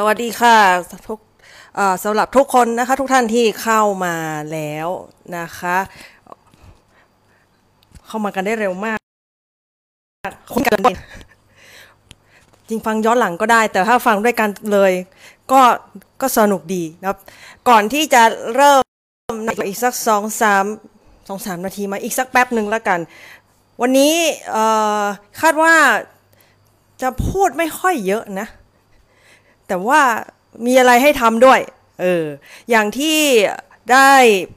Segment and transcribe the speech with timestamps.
[0.00, 0.58] สวัสดีค่ะ
[1.08, 1.18] ทุก
[2.04, 4.16] สำหรับทุกคนนะคะ ทุกท่านที่เข้ามา
[4.52, 4.88] แล้ว
[5.36, 5.76] นะคะ
[8.06, 8.98] เข้ามากันได้เร็วมาก
[10.52, 10.80] คุยกัน
[12.68, 14.92] จริงฟังย้อนหลังก็ได้ แต่ถ้าฟังด้วยกันเลย
[15.52, 15.60] ก็
[16.20, 17.18] ก็สนุกดีนะครับ
[17.68, 18.22] ก่อนที่จะ
[18.54, 18.82] เริ่ม
[19.68, 20.64] อีกสักสองสาม
[21.28, 22.98] สองสามนาทีมาอีกสักแป๊บหนึ่งแล้วกัน
[23.80, 24.14] วันนี้
[25.40, 25.74] คาดว่า
[27.02, 28.48] จะพูดไม่ค่อยเยอะนะ
[29.68, 30.00] แต่ว่า
[30.66, 31.60] มีอะไรให้ทำด้วย
[32.00, 32.24] เออ
[32.70, 33.18] อย่างที่
[33.92, 34.12] ได้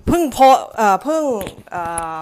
[0.07, 1.23] เพิ่งโพสเอ่อเพิ่ง
[1.71, 1.83] เอ่
[2.17, 2.19] อ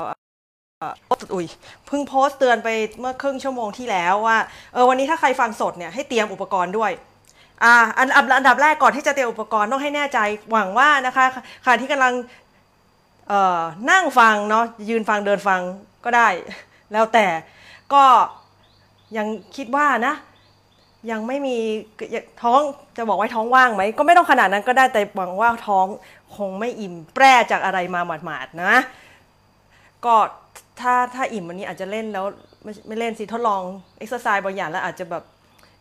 [0.79, 0.94] เอ,อ,
[1.33, 1.47] อุ้ย
[1.88, 4.38] เพิ่งโพสต์เตือนไปเมื่อครึ่งชั่วโมงที่แล้วว่า
[4.73, 6.91] เออวันนี้ถ้าใครฟังสดเนี่ยให้เตรียมอุปกรณ์ด้วย
[7.63, 8.07] อ่าอัน
[8.38, 10.19] อันดับแรกก่อนที่จะเตรียมอุปกรณ์ต้องให้แน่ใจ
[10.51, 11.25] หวังว่านะคะ
[11.66, 12.13] ขณะที่กำลัง
[13.28, 13.59] เอ่อ
[13.91, 15.61] นั่งฟังเนาะยืนฟังเดินฟัง
[16.05, 16.28] ก็ได้
[16.94, 17.28] แล้วแต่
[17.94, 18.03] ก็
[19.17, 20.16] ยังคิดว่านะ
[21.11, 21.57] ยังไม่มี
[22.41, 22.61] ท้อง
[22.97, 25.85] จะบอกว่าท้องว่างไหม ก็ไม่ต้องขนาดนั้นก็ได้แต่หวังว่าท้อง
[26.35, 28.73] คงไม่อิ่มแปรจากอะไรมาหมาดๆนะ
[30.05, 30.15] ก็
[30.79, 32.25] ถ้าถ้าอิ่มวันนี้อาจจะเล่นแล้ว
[32.63, 33.61] ไม่ไม่เล่นสิทดลอง
[33.97, 35.23] เอ็กซ์ไซส์บางอย่างแล้วอาจจะแบบ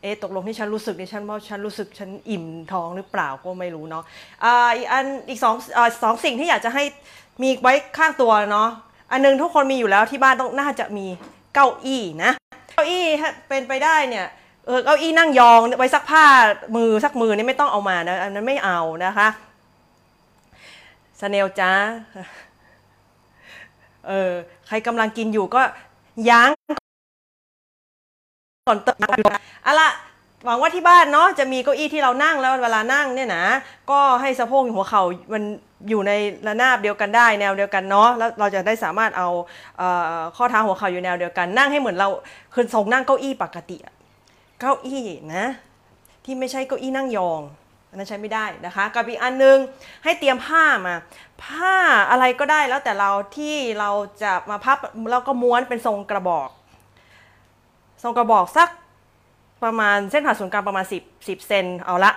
[0.02, 4.04] เอะตกลงที่ฉันรู้สึกนี่ฉันว่าฉันรู้สึกฉันอิ่มท้องหรือเปล่าก็ไม่รู้เนาะ
[4.44, 6.84] อ่าอีกอันอีกสองอ่าสองสิ่งที่อยากจะให้
[7.42, 8.68] มีไว้ข้างตัวเนาะ
[9.12, 11.06] อันหนึงทุกคนมีอยู่แล้วที่บ้านต้องน่าจะมี
[11.54, 12.32] เก้าอี้นะ
[12.70, 14.26] เก้าอี้ถ้าเป็นไปได้เนี่ย
[14.68, 16.24] เออเก้าอี้นั่งยองไว้ซักผ้า
[16.76, 19.28] มือสักมือนี่ไม่ต้องเอามานะอันนั้นไม่เอานะคะ
[21.20, 21.72] สเนลจ้า
[24.08, 24.32] เออ
[24.66, 25.62] ใครกำลังกินอยู่ก็
[26.30, 26.50] ยั้ง
[28.68, 28.96] ก่อนเติม
[29.66, 29.90] อะละ
[30.44, 33.44] หวังว่าที่บ้านเนาะจะมีเก้าอี้ที่เรานั่งแล้วเวลานั่งเนี่ยนะ
[33.90, 35.42] ก็ให้สะโพกหัวเข่ามัน
[35.88, 36.12] อยู่ใน
[36.46, 39.28] ระนาบเดียวกันได้แนวเดียวกันเนาะแล้วเราจะได้สามารถเอา
[39.78, 39.82] เอ
[40.36, 42.08] ข้อเท้าหัวเข่าอยู่แนวเดียวกันนั่งให้เหมือนเรา
[42.54, 43.94] คือทรงนั่งเก้าอี้ปกติอะ
[44.60, 45.44] เก้าอี้นะ
[46.24, 47.40] ที่ไม่ใช่เก้าอี้นั่งยอง
[47.90, 49.58] อันนั้นใช้ไม่ได้นะคะ กับอีกอันนึง
[50.04, 50.94] ให้เตรียมผ้ามา
[51.42, 51.74] ผ้า
[52.10, 53.90] อะไรก็ได้แล้วแต่เราที่เรา
[54.22, 54.78] จะมาพับ
[55.10, 56.48] แล้วก็ม้วนเป็นทรงกระบอก
[58.02, 58.68] ทรงกระบอกสัก
[59.64, 62.12] ประมาณเส้นผ่าศูนย์กลางประมาณ 10 10เซนเอาละ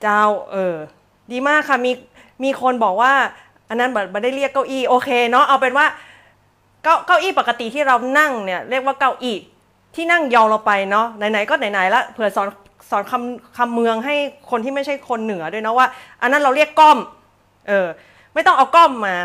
[0.00, 0.22] เจ้า
[0.52, 0.76] เออ
[1.32, 1.92] ดีมากค่ะมี
[2.44, 3.12] มีคนบอกว่า
[3.68, 5.86] อันนั้นไม่ได้เรียกเก้าอี้โอเคเนาะเอาเป็นว่า
[6.82, 9.36] เก้าเก้าอี้ปกติที่เรานั่งเนี่ยเรียกว่าเก้าอี้
[9.94, 12.48] ที่นั่งยองเราไปเนาะไหนๆก็ไหนๆละเผื่อสอน
[12.90, 14.14] สอนคำคำเมืองให้
[14.50, 15.86] คนที่ไม่ใช่คนเหนือด้วยเนาะว่า
[16.22, 16.98] อันนั้นเราเรียกก้อม
[17.68, 17.86] เออ
[18.34, 19.16] ไม่ต้องเอาก้อมมา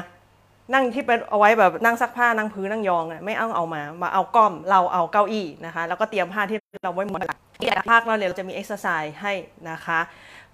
[0.73, 7.19] นั่งที่เป็นเอาไว้แบบนั่งซักผ้านั่งพื้นนั่งยองอะไม่เอาเอามา มาเอาก้อมเราเอาเก้าอี้นะคะ แล้วก็เตรียมผ้าที่เราไว้หมด
[7.61, 9.33] ที่ภาคเราเนี่ยเราจะมีเอ็กซ์ไซส์ให้
[9.69, 9.99] นะคะ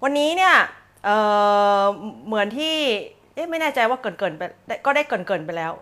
[0.02, 0.54] วันนี้เนี่ย
[1.04, 1.10] เอ
[1.80, 1.82] อ
[2.26, 2.76] เหมือนที่
[3.34, 4.42] เอ๊ะไม่แน่ใจว่าเกินเกินไป
[4.84, 5.72] ก็ได้เกินเกินไปแล้ว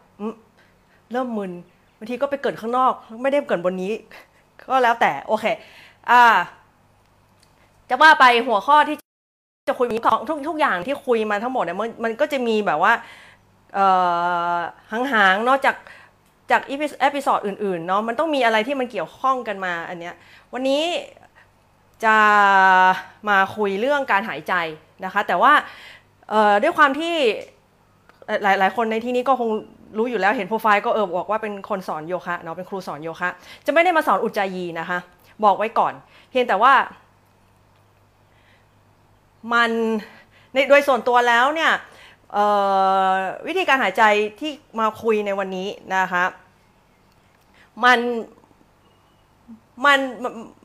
[1.13, 1.53] เริ่มมึน
[2.01, 2.93] บางทีก็ไปเกิดข้างนอก
[3.23, 3.93] ไม่ได้เกิดบนนี้
[4.71, 5.45] ก็แล้วแต่โอเค
[6.11, 6.23] อ่า
[7.89, 8.97] จะว่าไปหัวข้อที่
[9.69, 12.93] จะคุยมีของทุกทุกอย่างที่คุยมาทั้งหมดเนี่ยมันมันก็จะมีแบบว่า
[13.75, 13.87] เอ่
[14.55, 14.57] อ
[14.91, 15.77] หางๆนอกจาก
[16.51, 20.15] จาก episode อื่นๆเนาะมันต้องมีอะไรที่มันเกี่ยวข้องกันมาอันเนี้ย
[20.53, 20.83] วันนี้
[22.05, 22.17] จะ
[23.29, 24.55] มาคุยเรื่องการหายใจ
[25.05, 25.53] นะคะ แต่ว่า
[26.63, 27.15] ด้วยความที่
[28.43, 29.51] หลายหลายคนในที่นี้ก็คง
[29.97, 33.31] รู้อยู่แล้วเห็นโปรไฟล์ก็เออบอกว่าเป็นคนสอนโยคะเนาะเป็นครูสอนโยคะ
[33.67, 34.99] จะไม่ได้มาสอนอุจจายีนะคะ
[35.45, 35.93] บอกไว้ก่อน
[36.31, 36.73] เพียงแต่ว่า
[39.53, 39.71] มัน
[40.53, 41.73] ในโดยส่วนตัวแล้วเนี่ย
[43.47, 44.03] วิธีการหายใจ
[44.41, 44.51] ที่
[44.81, 46.25] มาคุยในวันนี้นะคะ
[47.85, 47.99] มัน
[49.85, 49.99] มัน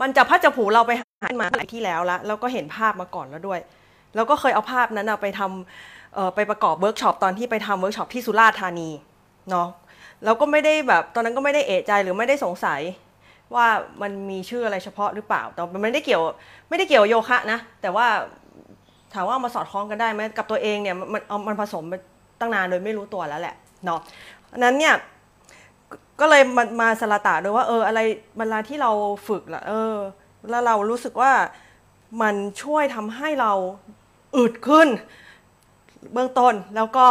[0.01, 3.59] มันจับพลัดจับผลูเราไปหามาหลายที่แล้วละแล้วก็เห็นภาพมาก่อนแล้วด้วย
[4.15, 8.89] แล้วก็เคยเอาภาพนั้นไปทำไปประกอบเวิร์กช็อปตอนที่ไปทำเวิร์กช็อปที่สุราษฎร์ธานี
[9.49, 9.67] เนาะ
[10.23, 12.81] แล้วก็ไม่ได้แบบตอนนั้นก็ไม่ได้เอะใจหรือไม่ได้สงสัย
[13.55, 13.67] ว่า
[14.01, 16.23] มันมีชื่ออะไรเฉพาะหรือเปล่า แต่มันไม่ได้เกี่ยว
[16.69, 18.07] ไม่ได้เกี่ยวโยคะนะ แต่ว่า
[19.13, 21.83] ถามว่ามาสอดคล้องกันได้ไหมกับตัวเองเนี่ยมันเอามันผสม
[22.39, 23.55] ตั้งนานโดยไม่รู้ตัวแล้วแหละ
[23.85, 23.99] เนาะ
[24.51, 24.95] อันนั้นเนี่ย
[26.19, 27.99] ก็เลยมามาสละตาด้วยว่าเอออะไร
[28.37, 28.91] เวลาที่เรา
[29.27, 29.95] ฝึกละเออ
[30.49, 31.31] แล้วเรารู้สึกว่า
[32.21, 33.53] มันช่วยทำให้เรา
[34.37, 34.87] อึดขึ้น
[36.13, 37.07] เบื้องต้นแล้วก็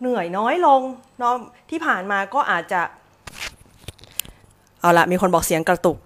[0.00, 0.80] เหนื่อยน้อยลง
[1.18, 1.34] เนาะ
[1.70, 2.80] ที่ผ่านมาก็อาจจะ
[4.80, 5.98] เอาละมีคนบอกเสียงกระตุก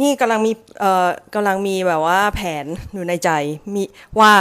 [0.00, 3.30] นี่กำลังมีเอ่อกำลังมีแบบว่าแผนอยู่ในใจ
[3.74, 3.82] มี
[4.18, 4.32] ว่า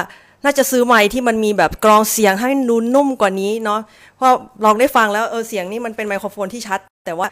[0.43, 3.79] น่าจะซื้อไมค์ที่มันมีแบบกรองเสียงให้นูนนุ่มกว่านี้เนาะ
[4.15, 4.31] เพราะ
[4.65, 7.27] ลองได้ฟังแล้วเออเสียงนี่มันเป็นไมโครโฟนที่ชัด แต่ว่า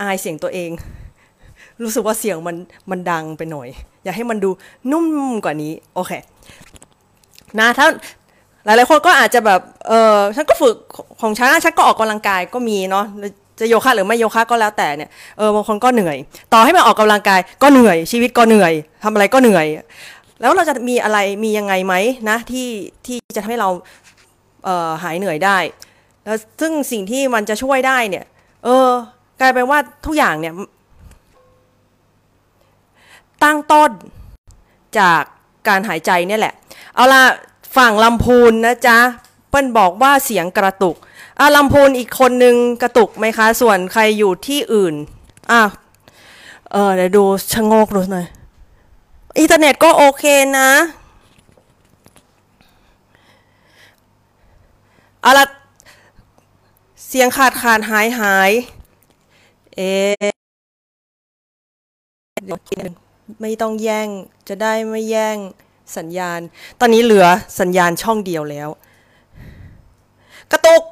[0.00, 0.70] อายเสียงตัวเอง
[1.82, 2.56] รู้สึกว่าเสียงมัน
[2.90, 3.68] มันดังไปหน่อย
[4.04, 4.50] อยากให้มันดู
[4.92, 5.06] นุ่ม
[5.44, 6.12] กว่านี้โอเค
[7.58, 7.86] นะถ้า
[8.64, 10.76] หลายๆคนก็อาจจะแบบเออฉันก็ฝึก
[11.20, 13.04] ของฉันฉันก็ออกกำลังกายก็มีเนาะ
[13.60, 16.16] จะโยคะหรือไม่โยคะก็แล้วแต่เนี่ยเออบางคนก็เหนื่อย
[16.52, 18.72] ต่อให้มาออกกำลังกายก็เหนื่อย ชีวิตก็เหนื่อย
[19.02, 19.66] ทำอะไรก็เหนื่อย
[20.40, 21.94] แล้วเราจะมีอะไรมียังไงไหม
[22.30, 22.68] นะที่
[23.06, 23.68] ที่จะทำให้เรา
[24.64, 25.58] เอ่อหายเหนื่อยได้
[26.24, 28.24] แล้วซึ่งสิ่งที่มันจะช่วยได้เนี่ย
[28.64, 28.88] เออ
[29.40, 30.54] กลายเป็นว่าทุกอย่างเนี่ย
[33.44, 33.90] ตั้งต้น
[34.98, 35.22] จาก
[35.68, 36.54] การหายใจเนี่ยแหละ
[36.94, 37.22] เอาละ
[37.76, 38.98] ฝั่งลำพูนนะจ๊ะ
[39.48, 40.96] เปิ้ลบอกว่าเสียงกระตุก
[41.40, 44.94] อะลำพูนอีกคนนึงกระตุกไหมคะ ส่วนใครอยู่ที่อื่น
[45.52, 45.62] อะ
[46.72, 48.26] เออเดี๋ยวดูชะโงกดูหน่อย
[49.38, 50.24] อินเทอร์เน็ตก็โอเค
[50.58, 50.70] นะ
[55.22, 55.44] เอาละ
[57.06, 58.50] เสียงขาดขาดหายหาย
[59.76, 59.80] เอ
[62.44, 62.58] เดี๋ยว
[63.40, 64.08] ไม่ต้องแย่ง
[64.48, 65.36] จะได้ไม่แย่ง
[65.98, 66.40] สัญญาณ
[66.80, 67.26] ตอนนี้เหลือ
[67.60, 68.68] สัญญาณช่องเดียวแล้ว
[70.52, 70.82] กระตุก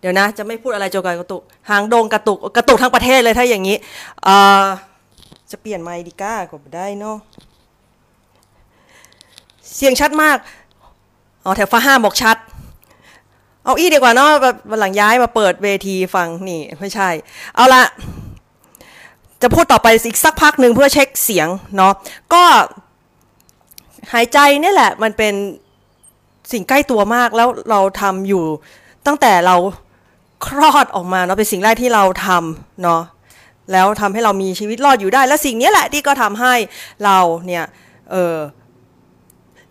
[0.00, 3.76] เดี๋ยวนะ จะไม่พูดอะไรโจกันกระตุก หางโดงกระตุก กระตุกทั้งประเทศเลยถ้าอย่างนี้
[4.24, 4.64] เอ่อ
[5.50, 7.16] จะเปลี่ยนไมค์ดีก้าก็ได้เนาะ
[9.74, 10.36] เสียงชัดมาก
[11.44, 12.36] อ๋อแถวฟ้าห้าบอกชัด
[13.64, 14.30] เอาอี้ดีกว่าเนาะ
[14.70, 17.08] วันหลังย้ายมาเปิดเวทีฟังนี่ไม่ใช่
[17.54, 17.84] เอาละ
[19.42, 21.92] จะพูดต่อไปอีกสักพักหนึ่งเพื่อเช็คเสียงเนาะ
[22.34, 22.44] ก็
[24.12, 25.34] หายใจนี่แหละ มันเป็น
[26.52, 28.44] สิ่งใกล้ตัวมากแล้วเราทำอยู่
[29.06, 29.56] ตั้งแต่เรา
[30.46, 33.02] คลอดออกมาเนาะเป็นสิ่งแรกที่เราทำเนาะ
[33.72, 36.54] แล้วทำให้เรามีชีวิตรอดอยู่ได้ และสิ่งนี้แหละที่ก็ทำให้
[37.04, 37.64] เราเนี่ย
[38.10, 38.36] เออ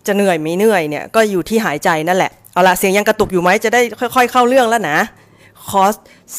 [0.05, 3.81] จะเหนื่อยไม่เหนื่อยเนี่ยก็อยู่ที่หายใจนั่นแหละเอาละเสียงยังกระตุกอยู่ไหมจะได้
[4.15, 4.99] ค่อย ๆ เข้าเรื่องแล้วนะ
[5.67, 5.83] ขอ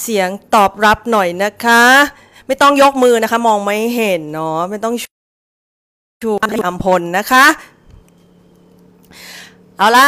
[0.01, 1.83] เสียงตอบรับหน่อยนะคะ
[2.47, 4.95] ไม่ต้องยกมือนะคะ มองไม่เห็นเนาะไม่ต้อง
[6.23, 6.31] ชู
[6.67, 7.45] อัมพลนะคะ
[9.81, 10.07] เอาละ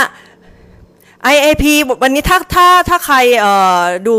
[1.35, 1.65] IAP
[2.03, 4.17] วันนี้ถ้าถ้าถ้าใครเอ่อดู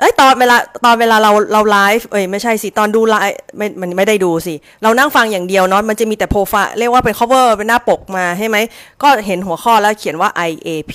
[0.00, 8.56] เอ้ยตอนเวลาตอนเวลาเราเราไลฟ์เอ้ยไม่ใช่สิ ตอนดูไลฟ์ไม่มันไม่ได้ดูสิ เรานั่งฟังอย่างเดียวเนาะมันจะมีแต่โปรไฟล์เรียกว่าเป็น cover เป็นหน้าปกมาใช่ไหม
[9.02, 10.94] ก็เห็นหัวข้อแล้วเขียนว่า IAP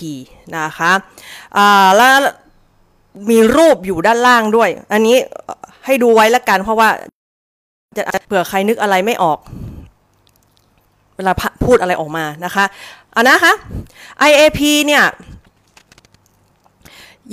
[0.58, 0.92] นะคะ
[1.58, 2.14] อ่าแล้ว
[3.30, 5.16] มีรูปอยู่ด้านล่างด้วย อันนี้
[5.86, 6.90] ให้ดูไว้ละกันเพราะว่า
[7.98, 9.40] จะเผื่อใครนึกอะไรไม่ออก
[11.22, 11.34] วลา
[11.66, 12.66] พูดอะไรออกมานะคะ
[13.12, 13.54] เอานะคะ
[14.30, 15.04] IAP เนี่ย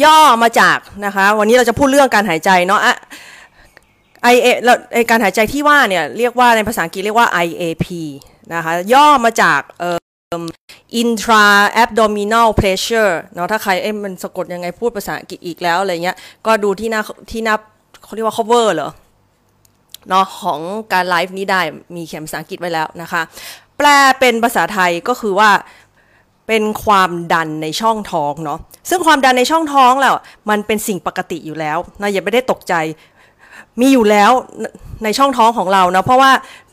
[0.04, 2.80] ย่อมาจากนะคะ วันนี้เราจะพูดเรื่องการหายใจเนาะ
[4.22, 7.86] ไอเอการหายใจที่ว่าเนี่ยเรียกว่าในภาษาอังกฤษเรียกว่า IAP
[8.54, 9.98] นะคะย่อมาจากเอ่อ
[11.00, 11.46] intra
[11.82, 16.16] abdominal pressure เนาะถ้าใครเอ้มันสะกดยังไงพูดภาษาอังกฤษอีกแล้วอะไรเงี้ย
[16.46, 17.54] ก็ดูที่หน้าที่หน้า
[18.04, 18.90] เขาเรียกว่า cover เหรอ
[20.08, 20.60] เนาะของ
[20.92, 21.60] การไลฟ์นี้ได้
[21.94, 23.22] มีเขียนภาษาอังกฤษไว้แล้วนะคะ
[23.78, 23.88] แปล
[24.20, 25.50] เป็นภาษาไทยก็คือว่า
[26.48, 28.58] เป็นความดันในช่องท้องเนาะ
[28.90, 30.16] ซึ่งความดันในช่องท้องแล้ว
[30.50, 32.74] มันเป็นสิ่งปกติอยู่แล้วนะอย่าไม่ได้ตกใจ
[33.80, 34.30] มีอยู่แล้ว
[35.04, 36.30] ในช่องท้องของเราเนาะเพราะว่า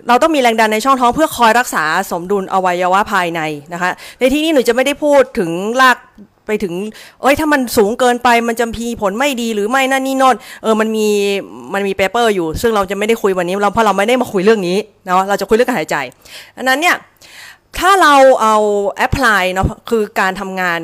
[0.08, 3.42] เราต้องมีแรงดันในช่องท้องเพื่อคอยรักษาสมดุลอวัยวะภายใน
[3.74, 5.98] นะคะในที่นี้หนูจะไม่ได้พูดถึงลาก
[6.46, 6.74] ไปถึง
[7.22, 11.08] เอ้ยถ้ามันสูงเกินไปมันจะมีผลไม่ดีหรือไม่นั่นนี่นอนเออมันมี
[11.74, 15.98] มันมี paper อยู่ ซึ่งเราจะไม่ได้คุยวันนี้เราเพราะเราไม่ได้มาคุยเรื่องนี้เนาะเราจะคุยเรื่องการหายใจ
[16.58, 16.96] อันนั้นเนี่ย
[17.80, 18.56] ถ้าเราเอา
[18.98, 20.80] แอพพลายเนาะคือการทำงาน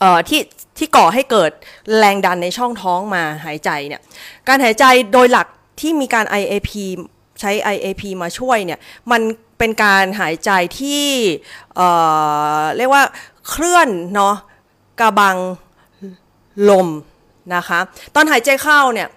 [0.00, 0.40] เอ่อที่
[0.78, 1.50] ที่ก่อให้เกิด
[1.98, 4.00] แรงดันในช่องท้องมาหายใจเนี่ย
[4.48, 5.46] การหายใจโดยหลัก
[5.80, 6.70] ที่มีการ IAP
[7.40, 8.78] ใช้ IAP มาช่วยเนี่ย
[9.10, 9.22] มัน
[9.58, 11.04] เป็นการหายใจที่
[11.76, 11.88] เอ่
[12.60, 13.02] อเรียกว่า
[13.50, 14.34] เคลื่อนเนาะ
[15.00, 15.36] กระบัง
[16.70, 16.88] ลม
[17.54, 17.78] นะคะ
[18.14, 19.08] ตอนหายใจเข้าเนี่ย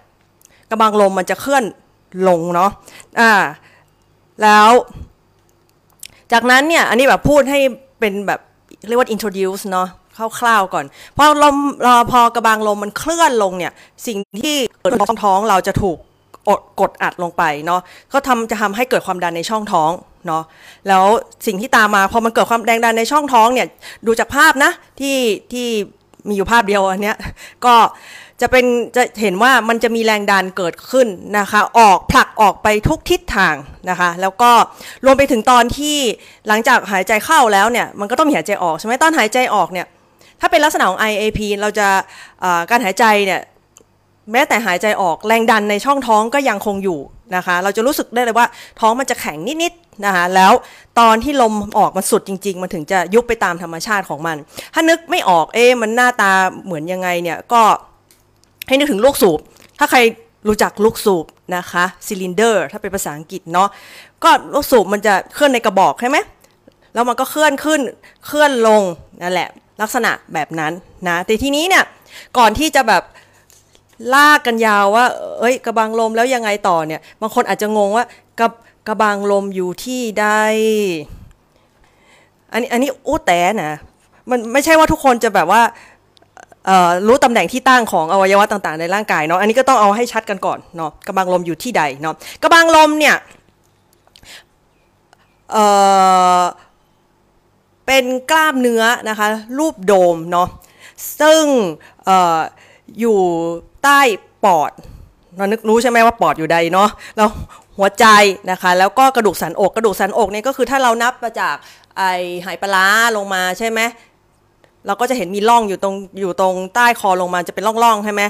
[0.70, 1.64] กระบังลมมันจะเคลื่อน
[2.28, 2.70] ลงเนาะ
[3.20, 3.32] อ่า
[4.42, 4.70] แล้ว
[6.32, 7.60] จากนั้นเนี่ยอันนี้แบบพูดให้
[8.00, 8.40] เป็นแบบ
[8.88, 9.88] เรียกว่า introduce เนาะ
[10.38, 10.84] คร่าวๆก่อน
[11.16, 11.56] พอลม
[12.10, 13.72] พอกระบางลมมันเคลื่อนลงเนี่ย
[14.06, 15.98] สิ่งที่เกิดท้องท้องเราจะถูก
[16.80, 17.80] กดอัดลงไปเนาะ
[18.12, 19.90] ก็ทำจะทำให้เกิดความดันในช่องท้อง
[20.26, 20.42] เนาะ
[20.88, 21.04] แล้ว
[21.46, 23.66] สิ่งที่ตามมาพอมันเกิดความแรงดันในช่องท้องเนี่ย
[24.06, 25.16] ดูจากภาพนะที่
[25.52, 25.66] ที่
[26.28, 27.16] มีอยู่ภาพเดียวอันเนี้ย
[27.64, 27.74] ก็
[28.40, 31.06] จะเป็นจะเห็นว่ามันจะมีแรงดันเกิดขึ้น
[31.38, 33.54] นะคะ ออกผลักออกไปทุกทิศทาง
[33.90, 34.50] นะคะ แล้วก็
[35.04, 35.96] รวมไปถึงตอนที่
[36.48, 39.86] หลังจากหายใจเข้าแล้วเนี่ยมันก็ต้องมีหายใจออกใช่ไหมตอนหายใจออกเนี่ย
[40.40, 41.88] ถ้าเป็นลักษณะของ IAP เราจะ
[42.70, 43.40] การหายใจเนี่ย
[44.32, 47.00] แม้แต่หายใจออกแรงดันในช่องท้องก็ยังคงอยู่
[47.36, 48.46] นะคะ เราจะรู้สึกได้เลยว่า
[48.80, 49.74] ท้องมันจะแข็งนิด
[50.04, 50.52] นะคะแล้ว
[51.00, 54.36] ตอนที่ลมออกมันสุดจริง ๆ มันถึงจะยุบไปตามธรรมชาติของมัน
[54.74, 56.32] ถ้านึกไม่ออกเอ๊มันหน้าตา
[56.64, 57.62] เหมือนยังไงเนี่ยก็
[58.68, 59.38] ให้นึกถึงลูกสูบ
[59.78, 59.98] ถ้าใคร
[60.48, 63.68] รู้จักลูกสูบนะคะซิลินเดอร์ถ้าเป็นภาษาอังกฤษเนาะ
[64.24, 66.18] ก็ลูกสูบมันจะเคลื่อนในกระบอกใช่ไหม
[66.94, 67.80] แล้วมันก็เคลื่อนขึ้น
[68.26, 68.82] เคลื่อนลง
[69.22, 69.48] นั่นแหละ
[69.80, 70.72] ลักษณะแบบนั้น
[71.08, 71.84] นะแต่ทีนี้เนี่ย
[72.38, 73.02] ก่อนที่จะแบบ
[74.14, 75.04] ลากกันยาวว่า
[75.38, 78.04] เอ้ยกระบังลมแล้วยังไงต่อเนี่ยบางคนอาจจะงงว่า
[78.40, 78.48] กระ
[78.86, 80.26] กระบังลมอยู่ที่ใด
[82.52, 83.74] อันนี้อันนี้อู้แต่นะ
[84.30, 85.62] มันไม่ใช่ว่าทุกคนจะแบบว่า
[87.06, 93.16] รู้ตำแหน่งที่ตั้งของอวัยวะต่างๆ ในร่างกายเนาะ อันนี้ก็ต้องเอาให้ชัดกันก่อนเนาะ กระบังลมอยู่ที่ใดเนาะ กระบังลมเนี่ย
[95.52, 100.48] เเป็นกล้ามเนื้อนะคะรูปโดมเนาะ
[101.20, 101.44] ซึ่ง
[102.08, 102.10] อ
[103.00, 103.20] อยู่
[103.82, 104.00] ใต้
[104.44, 104.70] ปอด
[105.36, 107.28] เรานึกรู้ใช่ไหมว่าปอดอยู่ใดเนาะแล้ว
[107.78, 108.06] หัวใจ
[108.50, 111.56] นะคะ แล้วก็กระดูกสันอกกระดูกสันอกเนี่ยก็คือถ้าเรานับมาจาก
[111.96, 112.02] ไอ
[112.44, 112.86] หายปลา
[113.16, 113.80] ลงมาใช่ไหม
[114.86, 118.22] เราก็จะเห็นมีร่องอยู่ตรงอยู่ตรงใต้คอลงมาจะเป็นร่องๆใช่ไหม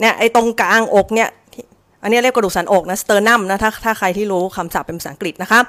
[0.00, 1.28] เนี่ยไอตรงกลางอกเนี่ย
[2.02, 5.60] อันนี้เรียกกระดูกสันอกนะสเตอร์นัมนะถ้าถ้าใครที่รู้คำศัพท์เป็นภาษาอังกฤษนะคะ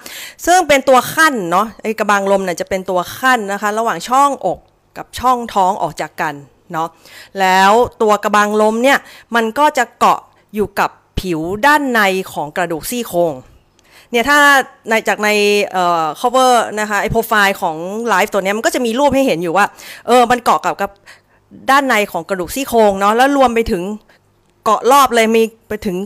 [0.45, 4.59] ซึ่งเป็นตัวขั้นเนาะไอกระบังลมเนี่ยจะเป็นตัวขั้นนะคะ ระหว่างช่องอก
[4.97, 6.33] กับช่องท้องออกจากกัน
[6.74, 6.88] เนาะ
[7.39, 7.71] แล้ว
[8.01, 8.97] ตัวกระบังลมเนี่ย
[9.36, 10.19] มันก็จะเกาะ
[10.55, 10.89] อยู่กับ
[11.21, 12.01] ผิวด้านใน
[12.33, 13.33] ของกระดูกซี่โครง
[14.12, 14.39] เนี่ยถ้า
[14.89, 15.29] ในจากใน
[15.71, 17.75] เอ่อ cover นะคะไอโปรไฟล์ของ
[18.09, 19.65] ไลฟ์ตัวนี้มันก็จะมีรูปให้เห็นอยู่ว่า
[20.07, 20.91] เออมันเกาะกับกับ
[21.71, 23.83] ด้านในของกระดูกซี่โครงเนาะแล้วรวมไปถึง
[24.63, 25.97] เกาะรอบเลยมีไปถึง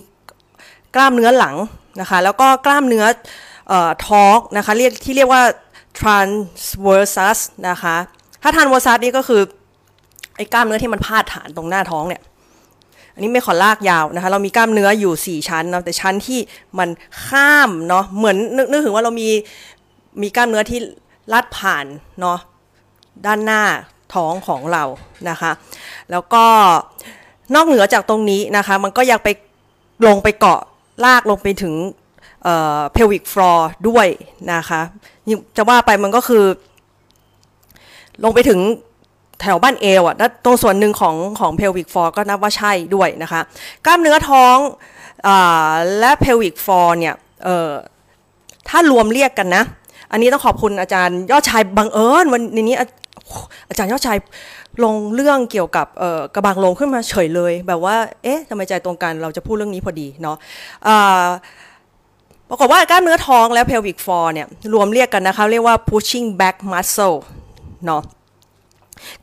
[0.95, 1.55] กล้ามเนื้อหลัง
[2.01, 3.05] นะคะแล้วก็กล้ามเนื้อ
[3.67, 5.41] เอ่อท้องนะคะเรียกที่เรียกว่า
[5.99, 7.39] transversus
[7.69, 7.95] นะคะ
[8.43, 9.41] ถ้า transversus นี่ก็คือ
[10.35, 12.21] ไอ้กล้ามเนื้อที่มันพาดฐานตรงหน้าท้องเนี่ย
[13.13, 16.39] อันนี้ไม่ขอลากยาวนะคะ เรามีกล้ามเนื้ออยู่ 4 ชั้นนะแต่ชั้นที่
[16.79, 16.89] มัน
[17.25, 18.37] ข้ามเนาะเหมือน
[18.71, 19.29] นึกถึงว่าเรามี
[20.21, 20.79] มีกล้ามเนื้อที่
[21.33, 21.85] ลัดผ่าน
[22.21, 22.37] เนาะ
[23.25, 23.61] ด้านหน้า
[24.13, 24.83] ท้องของเรา
[25.29, 25.51] นะคะ
[26.11, 26.45] แล้วก็
[27.55, 29.27] นอกเหนือจากตรงนี้นะคะ มันก็ยังไป
[30.07, 30.61] ลงไปเกาะ
[31.05, 31.73] ลากลงไปถึง
[32.43, 34.07] เอ่อ pelvic floor ด้วย
[34.53, 34.81] นะคะ
[35.57, 36.45] จะว่าไปมันก็คือ
[38.23, 38.59] ลงไปถึง
[39.41, 43.41] แถวบ้านเอวอะตรงส่วนหนึ่งของของ pelvic floor ก็นับว่าใช่ด้วยนะคะ
[43.85, 44.57] กล้ามเนื้อท้อง
[45.27, 45.29] อ
[45.99, 47.15] และ pelvic floor เนี่ย
[48.69, 49.63] ถ้ารวมเรียกกันนะ
[50.11, 52.75] อันนี้ต้องขอบคุณอาจารย์ยอดชายบังเอิญวันนี้
[53.69, 54.17] อาจารย์ยอดชาย
[54.83, 55.87] ลงเรื่องเกี่ยวกับ
[56.35, 60.37] กระบังลมขึ้นมาเฉยเลย แบบว่า เอ๊ะทำไมใจตรงกันเราจะพูดเรื่องนี้พอดีเนาะ
[62.49, 67.17] ปรากฏว่ากล้ามเนื้อท้องและ pelvic floor เนี่ย รวมเรียกกันนะคะ เรียกว่า pushing back muscle
[67.85, 68.01] เนาะ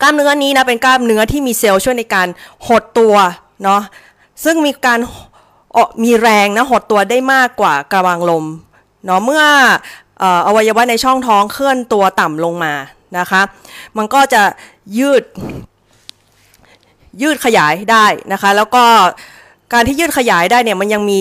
[0.01, 2.29] กล้ามเนื้อนี้นะเป็นกล้ามเนื้อที่มีเซลล์ช่วยในการ
[2.67, 3.15] หดตัว
[3.65, 3.83] เนาะ
[4.45, 5.01] ซึ่งมีการ
[6.05, 8.45] มีแรงนะหดตัวได้มากกว่ากระบังลม
[9.05, 9.45] เนาะเมื่อ
[10.47, 12.75] อวัยวะในช่องท้องเคลื่อนตัวต่ำลงมา
[13.19, 13.43] นะคะ
[13.97, 14.43] มันก็จะ
[14.99, 15.23] ยืด
[17.23, 18.85] ยืดขยายได้นะคะ แล้วก็
[19.73, 21.19] การที่ยืดขยายได้เนี่ยมันยังมี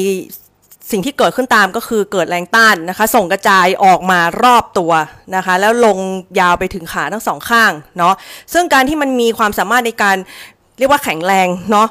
[0.91, 4.91] สิ่งที่เกิดขึ้นตามก็คือเกิดแรงต้านนะคะ ส่งกระจายออกมารอบตัว
[5.35, 5.97] นะคะ แล้วลง
[6.39, 8.13] ยาวไปถึงขาทั้งสองข้างเนาะ
[8.53, 10.17] ซึ่งการที่มันมีความสามารถในการ
[10.77, 11.87] เรียกว่าแข็งแรงเนาะ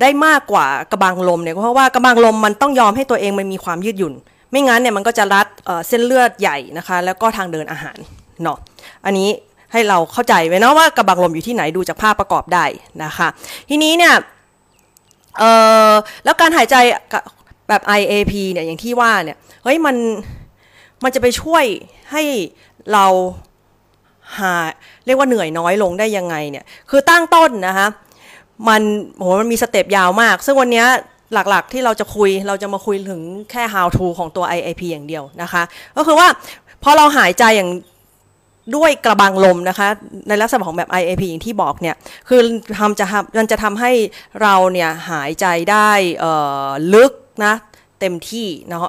[0.00, 4.14] ได้มากกว่ากระบังลมเนี่ยเพราะว่ากระบังลมมันต้องยอมให้ตัวเองมันมีความยืดหยุ่น
[4.50, 5.46] ไม่งั้นเนี่ยมันก็จะรัด
[5.88, 7.98] เส้นเลือดใหญ่นะคะ แล้วก็ทางเดินอาหาร
[8.42, 8.58] เนาะ
[9.04, 9.28] อันนี้
[9.72, 12.64] ให้เราเข้าใจไว้นะว่ากระบังลมอยู่ที่ไหนดูจากภาพประกอบได้
[13.04, 13.28] นะคะ
[13.70, 14.14] ทีนี้เนี่ย
[15.38, 15.42] เอ
[15.90, 15.92] อ
[16.24, 16.76] แล้วการหายใจ
[17.68, 19.96] แบบ IAP เนี่ยอย่างที่ว่าเนี่ยเฮ้ยมัน
[21.04, 21.64] มันจะไปช่วย
[22.12, 22.22] ให้
[22.92, 23.06] เรา
[24.38, 24.52] หา
[25.06, 27.86] เรียกว่าเหนื่อยน้อยลงได้ยังไงเนี่ยคือตั้งต้นนะคะ
[28.68, 28.82] มัน
[29.16, 30.84] โหมันมีสเต็ปยาวมาก ซึ่งวันนี้
[31.32, 35.62] หลักๆที่เราจะคุยเราจะมาคุยถึงแค่ how to ของตัว IAP อย่างเดียวนะคะ
[35.96, 36.28] ก็คือว่า
[36.82, 37.70] พอเราหายใจอย่าง
[38.76, 39.88] ด้วยกระบังลมนะคะ
[40.28, 41.96] ในลักษณะของแบบ IAP อย่างที่บอกเนี่ย
[42.28, 42.40] คือ
[42.78, 43.92] ทำจะทำมันจะทำให้
[44.42, 45.90] เราเนี่ยหายใจได้
[46.94, 47.12] ลึก
[47.44, 47.54] นะ
[48.00, 48.88] เต็มที่เนาะ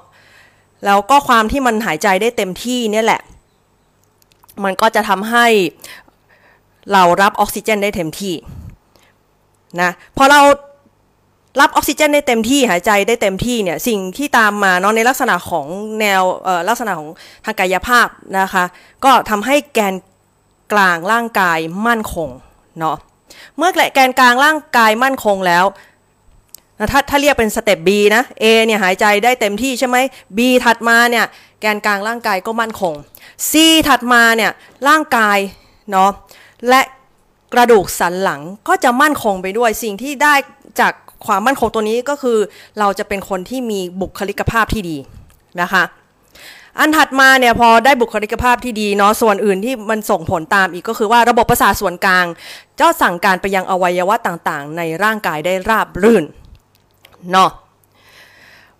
[0.85, 3.21] แล้วก็ความที่มันหายใจได้เต็มที่เนี่ยแหละ
[4.63, 5.45] มันก็จะทำให้
[6.93, 8.33] เรารับออกซิเจนได้เต็มที่
[9.81, 10.41] นะพอเรา
[11.59, 15.67] รับออกซิเจนได้เต็มที่หายใจได้เต็มที่เนี่ยสิ่งที่ตามมาเนาะในลักษณะของ
[15.99, 16.23] แนว
[16.69, 17.09] ลักษณะของ
[17.45, 18.07] ทางกายภาพ
[18.39, 18.63] นะคะ
[19.05, 19.95] ก็ทำให้แกน
[20.73, 22.29] กลางร่างกายมั่นคง
[22.79, 22.97] เนาะ
[23.57, 25.65] เมื่อแกนกลางร่างกายมั่นคงแล้ว
[26.91, 29.97] ถ้าถ้าเรียกเป็นสเต็ป B นะ A เนี่ยหายใจได้เต็มที่ใช่ไหม
[30.37, 31.25] B ถัดมาเนี่ย
[31.61, 32.93] แกนกลางร่างกายก็มั่นคง
[33.51, 33.53] C
[33.87, 34.51] ถัดมาเนี่ย
[34.87, 35.37] ร่างกาย
[35.91, 36.09] เนาะ
[36.69, 36.81] และ
[37.53, 40.33] กระดูกสันหลังก็จะมั่นคงไปด้วยสิ่งที่ได้
[40.79, 40.93] จาก
[41.27, 42.37] ความมั่นคงตัวนี้ก็คือ
[42.79, 44.97] เราจะเป็นคนที่มีบุคลิกภาพที่ดี
[45.61, 45.83] นะคะ
[46.79, 52.25] อันถัดมาเนี่ยพอได้บุคลิกภาพที่ดีเนาะส่วนอื่นที่มันส่งผลตามอีกก็คือว่าระบบประสาทส่วนกลาง
[52.79, 56.23] จะสั่งการไปยังอวัยวะต่างๆ ในร่างกายได้ราบรื่น
[57.31, 57.51] เนาะ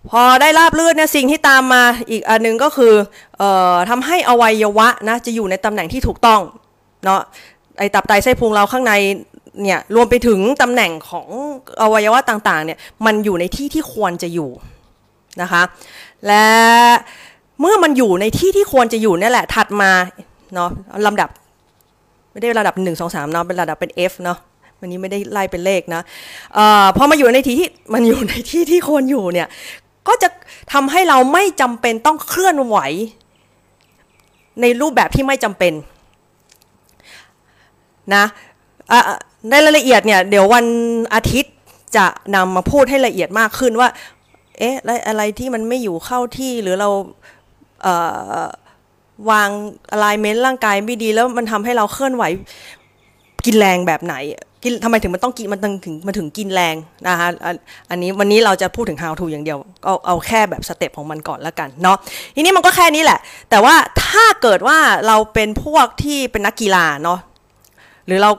[0.10, 2.94] พอได้ราบรื่นเนี่ยสิ่งที่ตามมาอีกอันนึงก็คือ
[3.42, 6.42] ออทำให้อวัยวะนะจะอยู่ในตำแหน่งที่ถูกต้อง
[7.06, 7.20] เนาะ
[7.78, 8.94] ไอตับไตไส้พุงเราข้างใน
[9.64, 11.28] เนี่ยรวมไปถึงตำแหน่งของ
[11.82, 14.50] อวัยวะต่างๆเนี่ยมันอยู่ในที่ที่ควรจะอยู่
[15.42, 15.62] นะคะ
[16.28, 16.46] และ
[17.60, 19.92] เมื่อมันอยู่ในที่ที่ควรจะอยู่นี่แหละถัดมา
[20.54, 20.70] เนาะ
[21.06, 21.30] ลำดับ
[22.32, 24.38] ไม่ได้ระดับ 1 2 3เนาะเป็นระดับเป็น F เนาะ
[24.80, 26.02] วันนี้ไม่ได้ไล่เป็นเลขนะ
[26.54, 29.48] เอ่อพอมาอยู่ในที่ที่มันอยู่ในที่ที่ควรอยู่เนี่ย
[30.08, 30.30] ก็จะ
[30.74, 32.78] ทำให้เราไม่จำเป็นต้องเคลื่อนไหว
[34.62, 35.74] ในรูปแบบที่ไม่จำเป็น
[38.16, 38.24] นะ
[39.50, 40.66] ในรายละเอียดเนี่ยเดี๋ยววัน
[41.16, 41.54] อาทิตย์
[41.98, 43.90] จะนำมาพูดให้ละเอียดมากขึ้นว่า
[44.60, 44.76] เอ๊ะ
[45.08, 46.90] อะไรที่มันไม่อยู่เข้าที่หรือเรา
[47.84, 49.50] เวาง
[49.92, 52.24] อะไรเมนร่างกายไม่ดีแล้วมันทำให้เราเคลื่อนไหว
[53.46, 54.16] กินแรงแบบไหน
[54.64, 56.76] กินทำไมถึงมันต้องกินมันถึงมันถึงกินแรง
[57.08, 57.28] นะคะ
[57.90, 61.98] อันนี้วันนี้เราจะพูดถึง how to อย่างเดียวเอาเอาแค่แบบ step ของมันก่อนแล้วกันเนาะ
[62.36, 63.20] ทีนี้มันก็แค่นี้แหละ
[63.50, 67.20] แต่ว่าถ้าเกิดว่าเราเป็นพวกที่เป็นนักกีฬาเนาะ
[68.08, 68.32] หรือเรา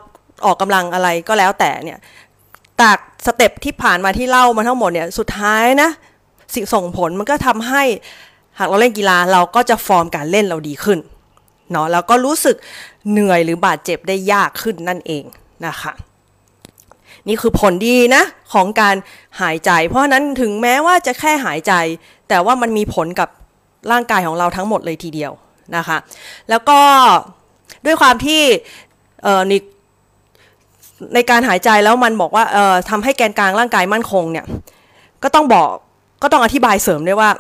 [0.45, 1.99] ออกกำลังอะไรก็แล้วแต่เนี่ย
[2.81, 5.91] จาก step ที่ผ่านมาที่เล่ามาทั้งหมดเนี่ยสุดท้ายนะ
[6.55, 7.83] สิ่งส่งผลมันก็ทำให้
[8.59, 10.99] หากเราเล่นกีฬาเราก็จะฟอร์มการเล่นเราดีขึ้น
[11.71, 12.57] เนาะแล้วก็รู้สึก
[13.11, 15.25] เหนื่อยหรือบาดเจ็บได้ยากขึ้นนั่นเอง
[15.67, 15.93] นะคะ
[17.29, 18.23] นี่คือผลดีนะ
[18.53, 18.97] ของการ
[19.41, 21.73] หายใจ เพราะฉะนั้นถึงแม้ว่าจะแค่หายใจ
[22.29, 23.29] แต่ว่ามันมีผลกับ
[23.93, 25.33] ร่างกายของเราทั้งหมดเลยทีเดียว
[25.77, 25.97] นะคะ
[26.51, 26.81] แล้วก็
[27.87, 28.43] ด้วยความที่
[29.23, 29.61] เอ่อนี่
[31.15, 34.45] ในการหายใจแล้วมันบอกว่าเอ่อทำให้แกนกลางร่างกายมั่นคงเนี่ย
[35.23, 35.69] ก็ต้องบอก
[36.23, 37.31] ก็ต้องอธิบายเสริมด้วยว่า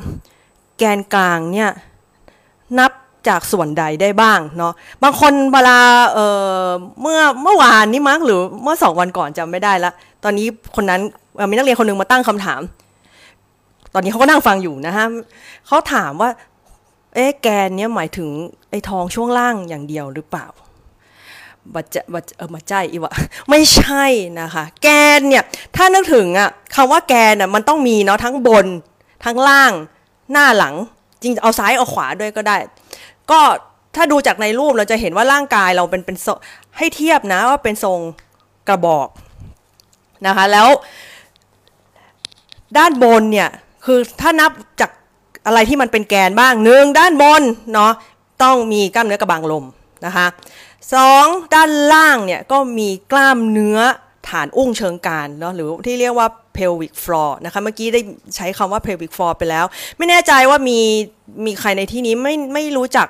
[0.79, 1.71] แกนกลางเนี่ย
[2.79, 2.92] นับ
[3.29, 5.79] จากส่วนใดได้บ้างเนาะบางคนเวลา
[6.14, 6.27] เอ่
[6.61, 6.64] อ
[7.01, 9.90] เมื่อเมื่อวานนี้มั้งหรือเมื่อสองวันก่อนจำไม่ได้ละ
[10.25, 11.01] ตอนนี้คนนั้น
[11.51, 12.61] มีนักเรียนคนหนึ่งมาตั้งคำถาม
[13.95, 15.07] ตอนนี้เขาก็นั่งฟังอยู่นะฮะ
[15.66, 16.31] เขาถามว่า
[17.14, 18.29] เอ๊ะแกนเนี่ยหมายถึง
[18.71, 20.47] ไอ้ทองช่วงล่างอย่างเดียวหรือเปล่า
[21.74, 23.12] บัจบัจเออมาใจอีวะ
[23.50, 24.05] ไม่ใช่
[24.40, 25.44] นะคะ แกนเนี่ย
[25.76, 28.66] ถ้านึกถึงอะคำว่าแกนอะมันต้องมีเนาะทั้งบน
[29.24, 29.72] ทั้งล่าง
[30.33, 30.74] หน้าหลัง
[31.22, 32.57] จริงเอาซ้ายเอาขวาด้วยก็ได้
[33.31, 33.40] ก็
[33.96, 36.16] ถ้าดูจากในรูปเราจะเห็นว่าร่างกายเราเป็นเป็น
[36.76, 38.00] ให้เทียบนะว่าเป็นทรง
[38.68, 39.09] กระบอก
[40.26, 40.68] นะคะ แล้ว
[42.79, 43.48] ด้านบนเนี่ย
[43.85, 44.50] คือถ้านับ
[44.81, 44.90] จาก
[45.46, 47.42] อะไรที่มันเป็นแกนบ้างหนึ่งด้านบน
[47.74, 47.92] เนาะ
[48.42, 49.64] ต้องมีกล้ามเนื้อกระบังลม
[50.07, 50.26] นะคะ
[50.94, 53.79] สองด้านล่างเนี่ยก็มีกล้ามเนื้อ
[54.29, 58.01] ฐานอุ้งเชิงกรานเนาะหรือที่เรียกว่า pelvic floor นะคะเมื่อกี้ได้
[58.37, 59.64] ใช้คำว่า pelvic floor ไปแล้ว
[59.96, 60.81] ไม่แน่ใจว่ามี
[61.44, 63.09] มีใครในที่นี้ไม่ไม่รู้จัก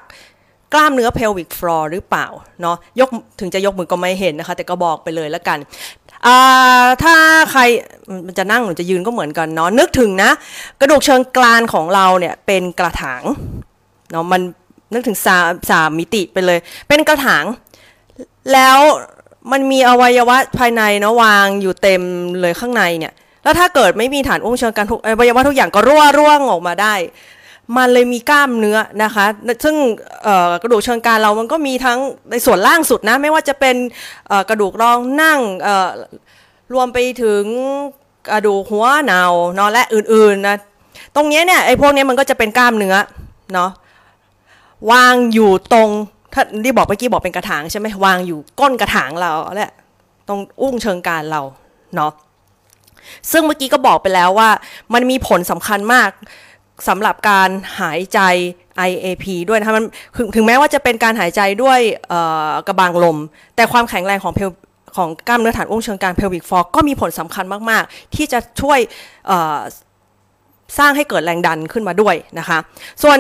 [0.72, 2.26] กล้ามเนื้อ pelvic floor หรือเปล่า
[2.62, 3.08] เนาะยก
[3.40, 5.58] ถึงจะยกมือก็ไม่เห็นนะคะ แต่ก็บอกไปเลยแล้วกัน
[6.26, 7.14] อ่าถ้า
[7.52, 7.62] ใคร
[8.26, 10.30] มันจะนั่งหรือจะยืนก็เหมือนกันเนาะนึกถึงนะ
[10.80, 13.22] กระดูกเชิงกรานของเราเนี่ยเป็นกระถาง
[14.12, 14.42] เนาะมัน
[14.92, 16.58] นึกถึงสามสามมิติไปเลย
[16.88, 17.44] เป็นกระถาง
[18.52, 18.78] แล้ว
[19.52, 22.02] มันมีอวัยวะภายในเนาะวางอยู่เต็ม
[22.40, 26.94] เลยข้างในเนี่ย แล้วถ้าเกิดไม่มีฐานอุ้งเชิงกรานทุกอวัยวะทุกอย่างก็รั่วร่วงออกมาได้
[27.76, 29.26] มันเลยมีกล้ามเนื้อนะคะ
[29.64, 29.76] ซึ่ง
[30.62, 31.98] กระดูกเชิงกรานเรามันก็มีทั้ง
[32.30, 33.76] ในส่วนล่างสุดนะ ไม่ว่าจะเป็น
[34.48, 35.40] กระดูกรองนั่ง
[36.72, 37.44] รวมไปถึง
[38.30, 39.22] กระดูกหัวเนา
[39.54, 40.56] เนาะและอื่นๆนะ
[41.14, 42.96] ตรงนี้เนี่ยไอ้พวกนี้มันก็จะเป็นกล้ามเนื้อ
[43.54, 43.70] เนาะ
[44.90, 45.90] วางอยู่ตรง
[46.36, 49.72] ถ้าที่บอกเมื่อกี้บอกเป็นกระถางใช่ไหมวางอยู่ก้นกระถางเราแหละ
[50.28, 51.42] ตรงอุ้งเชิงกรานเรา
[51.96, 52.12] เนาะ
[53.32, 54.50] ซึ่งเมื่อกี้ก็บอกไปแล้วว่า
[54.94, 56.10] มันมีผลสำคัญมาก
[56.88, 58.20] สำหรับการหายใจ
[58.88, 59.84] IAP ด้วยนะคะมัน
[60.16, 61.80] ถึงถึงแม้ว่าจะเป็นการหายใจด้วย
[62.66, 63.18] กระบางลม
[63.56, 64.50] แต่ความแข็งแรงของเพล
[64.96, 68.78] ของกล้ามเนื้อฐานอุ้งเชิงกราน pelvic floor ก็มีผลสำคัญมาก ๆ ที่จะช่วย
[70.78, 72.58] สร้างให้เกิดแรงดันขึ้นมาด้วยนะคะ
[73.02, 73.18] ส่วน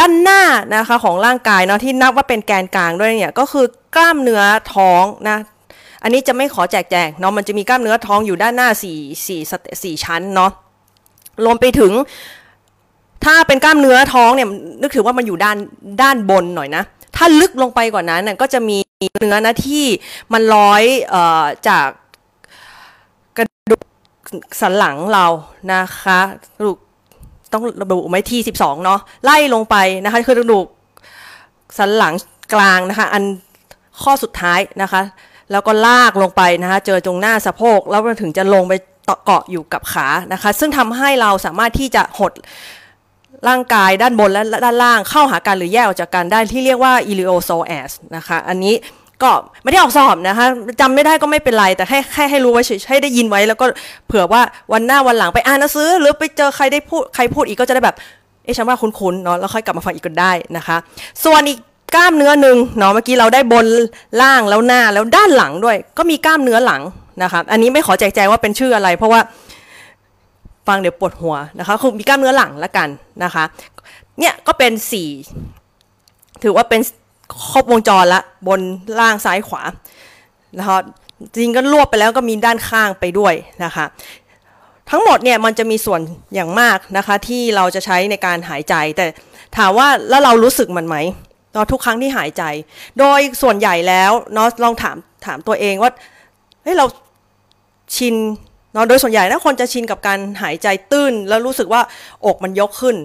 [0.00, 0.42] ด้านหน้า
[0.76, 3.66] นะคะของร่างกายเนาะที่นับว่าเป็นแกนกลางด้วยเนี่ยก็คือ
[3.96, 4.42] กล้ามเนื้อ
[4.74, 5.38] ท้องนะ
[6.02, 9.40] อันนี้จะไม่ขอแจกแจงเนาะมันจะมีกล้ามเนื้อท้องอยู่ด้านหน้าสี่สี่
[9.82, 10.50] สี่ชั้นเนาะ
[11.44, 11.92] รวมไปถึง
[13.24, 14.48] ถ้าเป็นกล้ามเนื้อท้องเนี่ย
[14.80, 15.56] นึกถือว่ามันอยู่ด้าน
[16.02, 16.82] ด้านบนหน่อยนะ
[17.16, 18.76] ถ้าลึกลงไปกว่านั้นน่ยก็จะมี
[19.18, 19.84] เนื้อนะที่
[20.32, 21.86] มันร้อยเอ่อจาก
[24.60, 25.26] สันหลังเรา
[25.72, 26.18] นะคะ
[26.56, 26.78] กระดูก
[27.52, 30.66] ต้องระบุไว้ที่ 12 เนาะไล่ลงไปนะคะคือกระดูก
[31.78, 32.14] สันหลัง
[32.54, 33.24] กลางนะคะอัน
[34.02, 35.02] ข้อสุดท้ายนะคะ
[35.50, 38.72] แล้วก็ลากลงไปนะคะเจอตรงหน้าสะโพกแล้วมันถึงจะลงไป
[39.26, 42.32] เกาะอยู่กับขานะคะ ซึ่งทำให้เราสามารถที่จะหด
[43.48, 48.74] ร่างกายด้านบนและด้านล่างเข้าหากันหรือแยกออกจากกันได้ที่เรียกว่า iliopsoas นะคะ อันนี้
[49.22, 49.30] ก็
[49.62, 50.46] ไม่ได้ออกสอบนะคะ
[50.80, 53.64] จำไม่ได้ก็ไม่เป็นไร แต่ให้แค่ให้รู้ไว้เฉยให้ได้ยินไว้ แล้วก็
[54.06, 57.96] เผื่อว่าวันหน้าวันหลังไปอ่านหนังสือ หรือไปเจอใครได้พูดใครพูดอีกก็จะได้แบบ
[58.44, 60.76] เอ๊ะฉันว่าคุ้นๆเนาะแล้วค่อยกลับมาฟังอีกก็ได้นะคะ
[61.24, 61.58] ส่วนอีก
[61.94, 63.66] กล้ามเนื้อหนึ่งเนาะเมื่อกี้เราได้บน
[64.22, 66.82] ล่างแล้วหน้าแล้วด้านหลังด้วย ก็มีกล้ามเนื้อหลัง
[67.22, 69.20] นะคะอันนี้ไม่ขอแจกแจงว่าเป็นชื่ออะไร เพราะว่า
[70.68, 72.88] ฟังเดี๋ยวปวดหัวนะคะคือมีกล้ามเนื้อหลังละกัน
[73.24, 73.44] นะคะ
[74.18, 75.08] เนี่ยก็เป็นสี่
[76.42, 76.80] ถือว่าเป็น
[77.50, 78.60] ครบวงจรละบน
[79.00, 79.62] ล่างซ้ายขวา
[80.58, 80.78] นะคะ
[81.34, 83.84] จริงก็รวบไปแล้วก็มีด้านข้างไปด้วยนะคะ
[84.90, 86.00] ทั้งหมดเนี่ยมันจะมีส่วน
[86.34, 89.06] อย่างมากนะคะที่เราจะใช้ในการหายใจ แต่
[89.56, 90.96] ถามว่าแล้วเรารู้สึกมันไหม
[91.52, 92.42] เนาะทุกครั้งที่หายใจ
[92.98, 95.90] โดยส่วนใหญ่แล้วเนาะลองถามถามตัวเองว่า
[96.62, 96.86] เฮ้ยเรา
[97.96, 98.14] ชิน
[98.72, 101.82] เนาะโดยส่วนใหญ่นะคนจะชินกับการหายใจตื้น แล้วรู้สึกว่า
[102.26, 102.96] อกมันยกขึ้น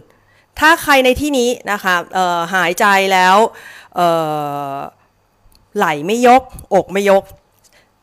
[0.60, 1.96] ถ้าใครในที่นี้นะคะ
[2.56, 3.36] หายใจแล้ว
[5.78, 6.42] ไหลไม่ยก
[6.76, 7.24] อกไม่ยก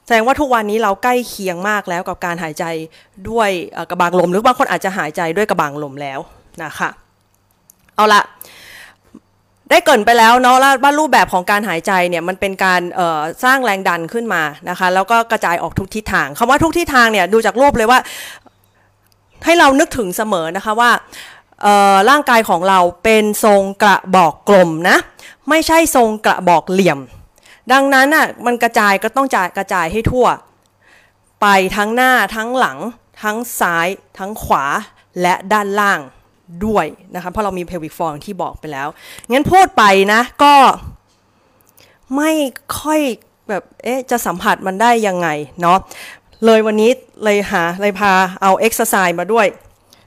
[0.06, 2.64] แสดงว่าทุกวันนี้เราใกล้เคียงมากแล้วกับการหายใจ
[3.30, 3.50] ด้วย
[3.90, 6.20] กระบังลม หรือบางคนอาจจะหายใจด้วยกระบังลมแล้ว
[6.64, 6.88] นะคะ
[7.96, 8.22] เอาละ
[9.70, 12.80] ได้เกินไปแล้วเนาะว่ารูปแบบของการหายใจเนี่ยมันเป็นการ
[13.44, 17.98] สร้างแรงดันขึ้นมานะคะแล้วก็กระจายออกทุกทิศทางคำว่าทุกทิศทางเนี่ยดูจากรูปเลยว่า
[19.44, 20.90] ให้เรานึกถึงเสมอนะคะว่า
[22.10, 24.96] ร่างกายของเราเป็นทรงกระบอกกลมนะ
[25.48, 26.98] ไม่ใช่ทรงกระบอกเหลี่ยม
[27.72, 30.26] ดังนั้นอะมันกระจายก็ต้องจ่ายกระจายให้ทั่ว
[31.42, 31.46] ไป
[31.76, 32.78] ทั้งหน้าทั้งหลัง
[33.22, 34.64] ทั้งซ้าย ทั้งขวา
[35.20, 36.00] และด้านล่าง
[36.66, 38.88] ด้วยนะคะเพราะเรามีเพลวิกฟอร์ที่บอกไปแล้ว
[39.32, 40.54] งั้นพูดไปนะก็
[42.16, 42.32] ไม่
[42.80, 43.00] ค่อย
[43.48, 45.28] แบบเอ๊ะจะสัมผัสมันได้ยังไง
[45.60, 45.78] เนาะ
[46.44, 46.90] เลยวันนี้
[47.24, 49.46] เลยหาเลยพาเอาเอ็กซ์ไซส์มาด้วย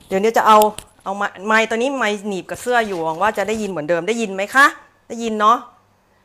[0.08, 0.58] เดี๋ยวนี้จะเอา
[1.08, 1.18] เอา
[1.48, 4.66] ไม้ตัวนี้ไม้หนีบกับเสื้ออยู่หวังว่าจะได้ยินเหมือนเดิมได้ยินไหมคะ
[5.10, 5.58] ได้ยินเนาะ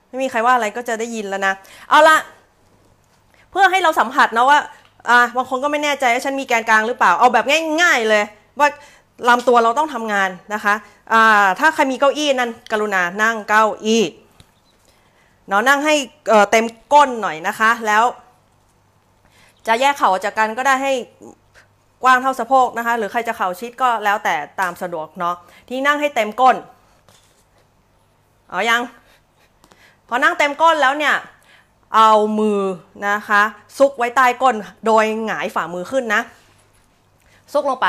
[0.08, 1.52] ไม่มีใครว่าอะไรก็จะได้ยินแล้วนะ
[1.88, 2.16] เอาละ
[3.50, 4.58] เพื่อให้เราสัมผัสนะว่า
[5.08, 7.44] อ่าบางคนก็ไม่แน่ใจว่าฉันมีแกนกลางหรือเปล่าเอาแบบ
[7.82, 8.24] ง่าย ๆเลย
[8.58, 8.68] ว่า
[9.28, 11.22] ลำตัวเราต้องทำงานนะคะะ
[11.60, 14.02] ถ้าใครมีเก้าอี้นั่นกรุณานั่งเก้าอี้
[15.48, 15.94] เนาะนั่งให้
[16.50, 18.04] เต็มก้นหน่อยนะคะ แล้ว
[19.66, 20.92] จะแยกเข่าจากกันก็ได้ให้
[22.02, 25.34] กว้างเท่าสะโพกนะคะ หรือใครจะเข่าชิดก็แล้วแต่ตามสะดวกเนาะ
[25.68, 26.56] ที่นั่งให้เต็มก้น
[28.50, 28.82] เอายัง
[30.08, 31.14] พอนั่งเต็มก้นแล้วเนี่ย
[31.96, 32.60] เอามือ
[33.08, 33.42] นะคะ
[33.78, 36.22] ซุกไว้ใต้ก้นโดยหงายฝ่ามือขึ้นนะ
[37.52, 37.88] ซุกลงไป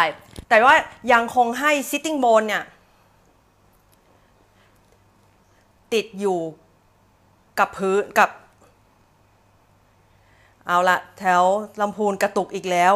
[0.49, 0.75] แต่ว่า
[1.11, 2.63] ยังคงให้ sitting bone เนี่ย
[5.93, 6.39] ติดอยู่
[7.59, 8.29] กับพื้นกับ
[10.67, 11.43] เอาละแถว
[11.81, 12.93] ลำพูนกระตุกอีกแล้ว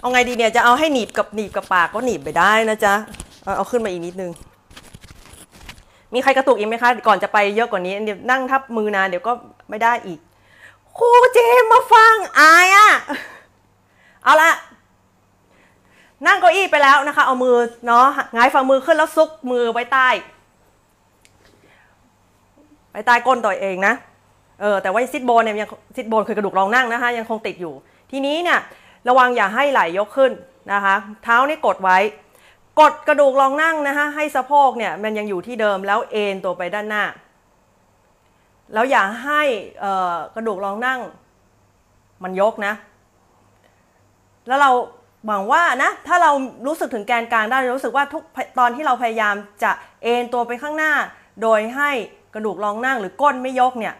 [0.00, 2.94] เอาไงดีเนี่ยจะเอาให้หนีบกับหนีบกับปากก็หนีบไปได้นะจ๊ะ
[3.44, 4.30] เอาเอาขึ้นมาอีกนิดนึง
[6.14, 9.32] มีใครกระตุกอีกไหมคะ ก่อนจะไปเยอะกว่านี้เดี๋ยวนั่งทับมือนานเดี๋ยวก็
[9.70, 10.18] ไม่ได้อีก
[10.96, 12.88] ครูเจมมาฟังอายอะ
[14.24, 14.52] เอาละ
[16.26, 20.08] นั่งเก้าอี้ไปแล้วนะคะ เอามือเนาะงายฝ่ามือขึ้นแล้วซุกมือไว้ใต้
[22.90, 23.94] ไว้ใต้ก้นตัวเองนะ
[24.60, 27.74] เออแต่ว่าซิดโบนเนี่ยยังซิดโบนคือกระดูกรองนั่งนะคะ ยังคงติดอยู่
[28.10, 28.58] ทีนี้เนี่ย
[29.08, 30.32] ระวังอย่าให้ไหลยกขึ้น
[30.72, 31.98] นะคะ เท้านี่กดไว้
[32.80, 37.04] กดกระดูกรองนั่งนะคะ ให้สะโพกเนี่ยมันยังอยู่ที่เดิมแล้วเอ็นตัวไปด้านหน้า
[38.74, 39.42] แล้วอย่าให้
[40.34, 41.00] กระดูกรองนั่ง
[42.22, 42.74] มันยกนะ
[44.46, 44.70] แล้วเรา
[45.26, 46.30] หวังว่านะถ้าเรา
[46.66, 48.22] รู้สึกถึงแกนกลางได้รู้สึกว่าทุก
[48.58, 49.70] ตอนที่เราพยายามจะ
[50.02, 50.92] เอนตัวไปข้างหน้า
[51.42, 51.90] โดยให้
[52.34, 53.94] กระดูกรองนั่งหรือก้นไม่ยกเนี่ย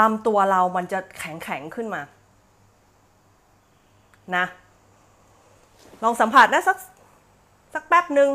[0.00, 2.00] ลำตัวเรามันจะแข็งแข็งขึ้นมา
[4.36, 4.44] นะ
[6.02, 6.76] ลองสัมผัสได้สัก
[7.74, 8.28] สักแป๊บหนึ่ง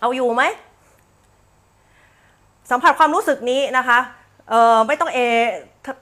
[0.00, 0.42] เอาอยู่ไหม
[2.70, 3.98] สัมผัสความรู้สึกนี้นะคะ
[4.50, 5.18] เออไม่ต้องเอ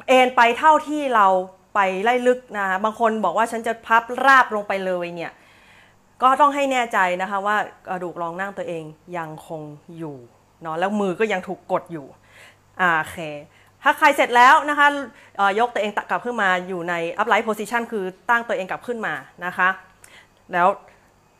[0.08, 1.26] เอนไปเท่าที่เรา
[1.74, 5.32] ไปไล่ลึกนะคะบางคนบอกว่าฉันจะพับราบลงไปเลยเนี่ย
[6.22, 7.56] ก็ต้องให้แน่ใจนะคะว่า
[7.88, 8.84] กระดูกรองนั่งตัวเอง
[9.16, 9.62] ยังคง
[9.98, 10.16] อยู่
[10.62, 12.06] เนาะแล้วมือก็ยังถูกกดอยู่
[12.80, 13.18] อ่าโอเค
[13.82, 14.86] ถ้าใครเสร็จแล้วนะคะ
[15.60, 19.68] ยกตัวเองกลับขึ้นมาอยู่ใน upright position คือตั้งตัวเองกลับขึ้นมานะคะ
[20.52, 20.68] แล้ว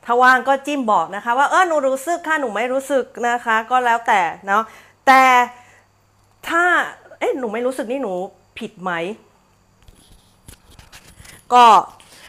[0.04, 4.62] ถ้าว่างก็จิ้มบอกนะคะ ว่าเออหนูรู้สึกค่ะหนูไม่รู้สึกนะคะ ก็แล้วแต่เนาะ
[5.06, 5.22] แต่
[6.48, 6.64] ถ้า
[7.18, 8.12] เอ๊ะหนูไม่รู้สึกนี่หนู
[8.58, 8.92] ผิดไหม
[11.52, 11.64] ก็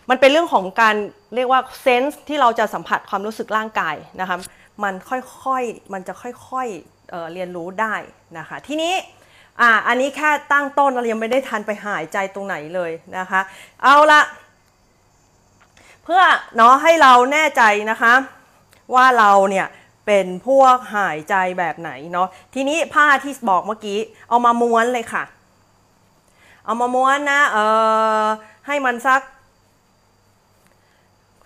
[0.09, 0.95] มันเป็นเรื่องของการ
[1.35, 4.37] เรียกว่าเซนส์ที่เราจะสัมผัสความรู้สึกร่างกายนะคะ
[4.83, 7.95] มันค่อยๆมันจะค่อยๆเเรียนรู้ได้
[8.37, 8.93] นะคะ ทีนี้
[9.61, 13.41] อ่าอันนี้แค่ตั้งต้นเรายังไม่ได้ทันไปหายใจตรงไหนเลยนะคะ
[13.83, 14.21] เอาละ
[16.03, 16.21] เพื่อ
[16.55, 18.13] เนาะให้เราแน่ใจนะคะ
[18.93, 19.67] ว่าเราเนี่ย
[20.05, 25.23] เป็นพวกหายใจแบบไหนเนาะทีนี้ผ้าที่บอกเมื่อกี้เอามาม้วนเลยค่ะ
[26.65, 27.57] เอามาม้วนนะเอ
[28.23, 28.25] อ
[28.67, 29.21] ให้มันสัก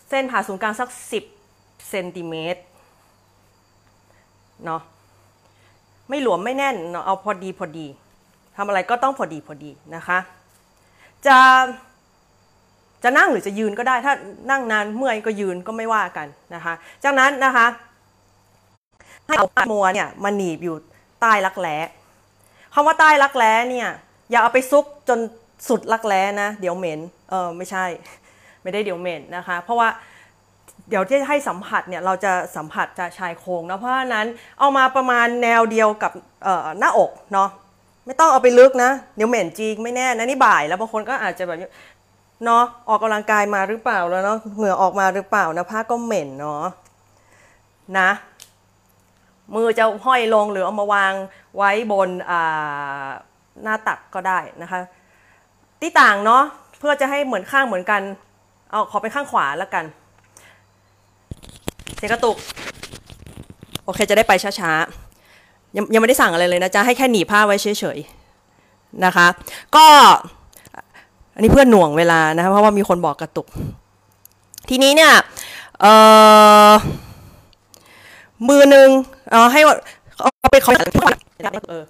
[0.09, 0.89] เส้นผ่าศูนย์กลางสัก
[1.37, 2.61] 10เซนติเมตร
[4.65, 4.81] เนาะ
[6.09, 7.87] ไม่หลวมไม่แน่นเนาะเอาพอดีพอดี
[8.63, 10.19] ทำอะไรก็ต้องพอดีพอดีนะคะ
[11.27, 11.37] จะ
[13.03, 14.13] จะนั่งหรือจะยืนก็ได้ ถ้า
[14.51, 17.67] นั่งนานเมื่อยก็ยืนก็ไม่ว่ากันนะคะ จากนั้นนะคะ
[19.25, 20.75] ให้เอามัวเนี่ยมาหนีบอยู่
[21.21, 21.77] ใต้รักแร้
[22.73, 23.89] คำว่าใต้รักแร้เนี่ย
[24.31, 25.19] อย่าเอาไปซุกจน
[25.67, 27.85] สุดรักแร้นะ เดี๋ยวเหม็นเออไม่ใช่
[28.63, 29.89] ไม่ได้เดี๋ยวเหม็นนะคะ เพราะว่า
[30.89, 34.27] เดี๋ยวที่ให้สัมผัสเนี่ยเราจะสัมผัสจะชายโครงนะเพราะฉะนั้น
[34.59, 36.11] เอามาประมาณแนวเดียวกับ
[36.79, 37.49] หน้าอกเนาะ
[38.05, 41.57] ไม่ต้องเอาไปลึกนะเดี๋ยวเหม็นจริงไม่แน่นะนี่บ่ายแล้วบางคนก็อาจจะแบบ
[42.45, 46.63] เนาะออกกำลังกายมาหรือเปล่าแล้วเนาะเหงื่อออกมาหรือเปล่านะผ้าก็เหม็นเนาะ
[47.99, 48.09] นะ
[49.53, 51.13] มือจะห้อยลงหรือเอามาวาง
[51.57, 52.09] ไว้บน
[53.63, 54.81] หน้าตักก็ได้นะคะ
[55.81, 56.43] ที่ต่างเนาะ
[56.79, 58.01] เพื่อจะให้เหมือนข้างเหมือนกัน
[58.71, 59.85] เอาขอเป็นข้างขวาแล้วกัน
[61.97, 62.37] เสียงกระตุก
[63.85, 65.10] โอเคจะได้ไปช้าๆ
[65.77, 69.27] ยังยังไม่ได้สั่งอะไรเลยนะจ๊ะให้แค่หนีผ้าไว้เฉยๆนะคะ
[69.75, 69.85] ก็
[71.33, 73.47] อันนี้เพื่อนหน่วงเวลานะคะเพราะว่ามีคนบอกกระตุก
[74.69, 75.13] ทีนี้เนี่ย
[75.81, 75.85] เอ
[76.69, 76.71] อ
[78.47, 78.89] มือหนึ่ง
[79.31, 79.61] เอาให้
[80.17, 80.71] เอาไปเขา
[81.69, 81.83] เออ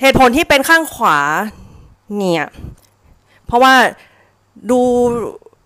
[0.00, 1.18] เหตุผลที่เป็นข้างขวา
[2.16, 2.44] เนี่ย
[3.46, 3.74] เพราะว่า
[4.70, 4.80] ดู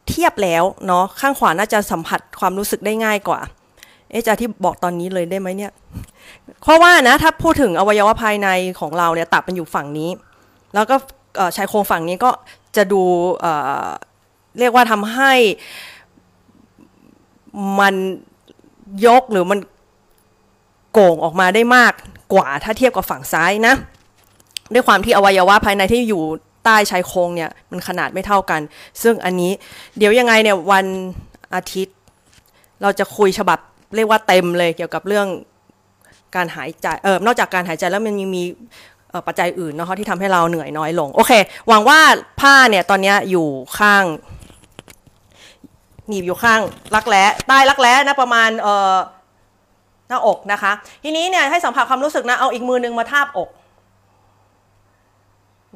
[0.08, 3.40] เทียบแล้วเนาะข้างขวาน่าจะสัมผัสความรู้สึกได้ง่ายกว่า
[4.10, 5.72] เอ๊ะจะที่บอกตอนนี้เลยได้ไหมเนี่ย
[6.62, 8.48] เพราะว่านะถ้าพูดถึงอวัยวะภายใน
[8.80, 10.10] ของเราเนี่ยตับมันอยู่ฝั่งนี้
[10.74, 10.96] แล้วก็
[11.56, 12.30] ชายโครงฝั่งนี้ก็
[12.76, 13.02] จะดู
[14.58, 15.32] เรียกว่าทำให้
[17.80, 17.94] มัน
[19.06, 19.58] ยกหรือมัน
[20.92, 21.92] โก่งออกมาได้มาก
[22.32, 23.74] กว่าถ้าเทียบกับฝั่งซ้ายนะ
[24.72, 26.22] ด้วยความที่อวัยวะภายในที่อยู่
[26.64, 28.60] ใต้ชายโครงเนี่ยมันขนาดไม่เท่ากัน
[29.02, 29.52] ซึ่งอันนี้
[29.98, 30.86] เดี๋ยวยังไงเนี่ยวัน
[31.54, 31.96] อาทิตย์
[32.82, 33.58] เราจะคุยฉบับ
[33.96, 35.28] เรียกว่าเต็มเลยเกี่ยวกับเรื่อง
[36.34, 38.44] การหายใจเออนอกจากการหายใจแล้วมันยังมี
[39.26, 41.32] ปัจจัยอื่นเนาะที่ทำให้เราเหนื่อยน้อยลง โอเค
[41.68, 41.98] หวังว่า
[42.40, 44.04] ผ้าเนี่ยตอนนี้อยู่ข้าง
[46.08, 46.60] หนีบอยู่ข้าง
[46.94, 48.94] รักแร้ใต้รักแร้นะประมาณเอ่อ
[50.08, 50.72] หน้าอกนะคะ
[51.04, 53.48] ทีนี้เนี่ยให้สัมผัสความรู้สึกนะเอาอีกมือนึงมาทาบอก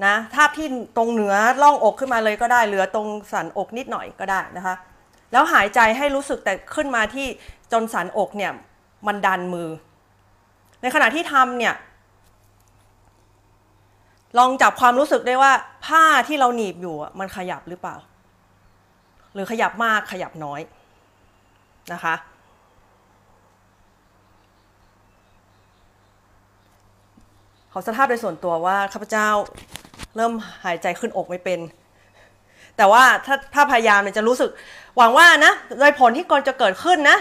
[0.07, 4.75] นะทาบที่ตรงเหนือล่องอกขึ้นมาเลยก็ได้เหลือตรงสันอกนิดหน่อยก็ได้นะคะ
[5.33, 7.27] แล้วหายใจให้รู้สึกแต่ขึ้นมาที่
[7.73, 8.53] จนสันอกเนี่ย
[9.07, 9.69] มันดันมือ
[10.83, 11.75] ในขณะที่ทำเนี่ย
[14.39, 15.53] ลองจับความรู้สึกได้ว่า
[15.87, 17.97] ผ้าที่เราหนีบอยู่มันขยับหรือเปล่า
[19.35, 20.61] หรือขยับมากขยับน้อย
[21.93, 22.15] นะคะ
[27.73, 29.29] ขอสภาพโดยส่วนตัวว่าข้าพเจ้า
[30.17, 30.33] เริ่ม
[30.65, 31.61] หายใจขึ้นอกไม่เป็น
[32.77, 34.51] แต่ว่าถ้าถ้าพยายามเนี่ยจะรู้สึก
[34.97, 37.17] หวังว่านะโดยผลที่ก่อนจะเกิดขึ้นนะ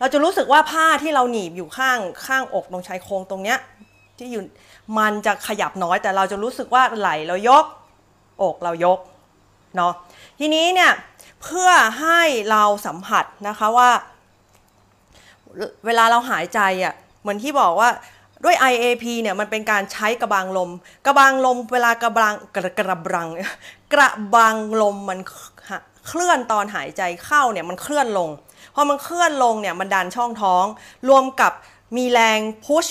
[0.00, 3.58] เราจะรู้สึกว่าผ้าที่เราหนีบอยู่ข้างข้างอกตรงชายโครงตรงเนี้ย
[4.18, 4.42] ที่อยู่
[4.98, 7.64] มันจะขยับน้อยแต่เราจะรู้สึกว่าไหลเรายก
[8.42, 8.98] อกเรายก
[9.76, 9.92] เนาะ
[10.38, 10.92] ทีนี้เนี่ย
[11.42, 13.90] เพื่อให้เราสัมผัสนะคะว่า
[15.86, 17.88] เวลาเราหายใจอะ่ะเหมือนที่บอกว่า
[18.44, 20.70] ด้วย IAP เนี่ยมันเป็นการใช้กระบังลม
[21.06, 23.28] กระบังลมเวลากระบังกระกระบัง
[23.92, 25.18] กระบังลมมัน
[26.10, 28.30] เคลื่อนตอนหายใจเข้าเนี่ยมันเคลื่อนลง
[28.74, 30.64] พอมันเคลื่อนลงเนี่ยมันดันช่องท้อง
[31.08, 31.52] รวมกับ
[31.96, 32.86] มีแรงพุช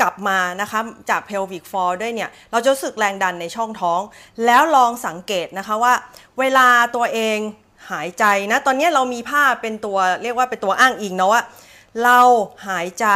[0.00, 0.80] กลับมานะคะ
[1.10, 4.00] จาก pelvic floor ด้วยเนี่ย เราจะรู้สึกแรงดันในช่องท้อง
[4.46, 5.94] แล้วลองสังเกตนะคะว่า
[6.38, 7.38] เวลาตัวเอง
[7.90, 11.42] หายใจนะ ตอนนี้เรามีผ้าเป็นตัวเรียกว่าเป็นตัวอ้างอิงเนาะว่า
[12.04, 12.20] เรา
[12.68, 13.06] หายใจ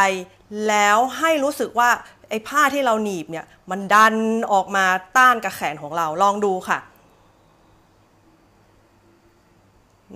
[0.68, 1.90] แล้วให้รู้สึกว่า
[2.28, 4.14] ไอ้ผ้าที่เราหนีบเนี่ยมันดัน
[4.52, 4.84] ออกมา
[5.16, 6.78] ต้านกับแขนของเราลองดูค่ะ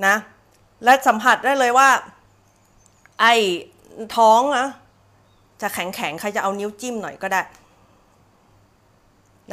[0.06, 0.14] นะ
[0.84, 1.88] และสัมผัสได้เลยว่า
[3.20, 3.34] ไอ้
[4.16, 4.66] ท้องนะ
[5.62, 7.42] จะแข็งแข็งใครจะเอานิ้วจิ้มหน่อยก็ได้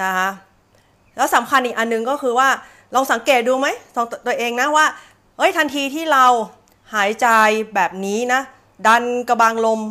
[0.01, 0.29] นะคะ
[1.17, 2.49] แล้วสำคัญอีกอันนึงก็คือว่า
[2.93, 3.67] ลองสังเกตดูไหม
[4.25, 4.85] ตัวเองนะว่า
[5.37, 6.25] เอ้ยทันทีที่เรา
[6.95, 7.27] หายใจ
[7.75, 8.41] แบบนี้นะ
[8.87, 9.81] ดันกระบังลม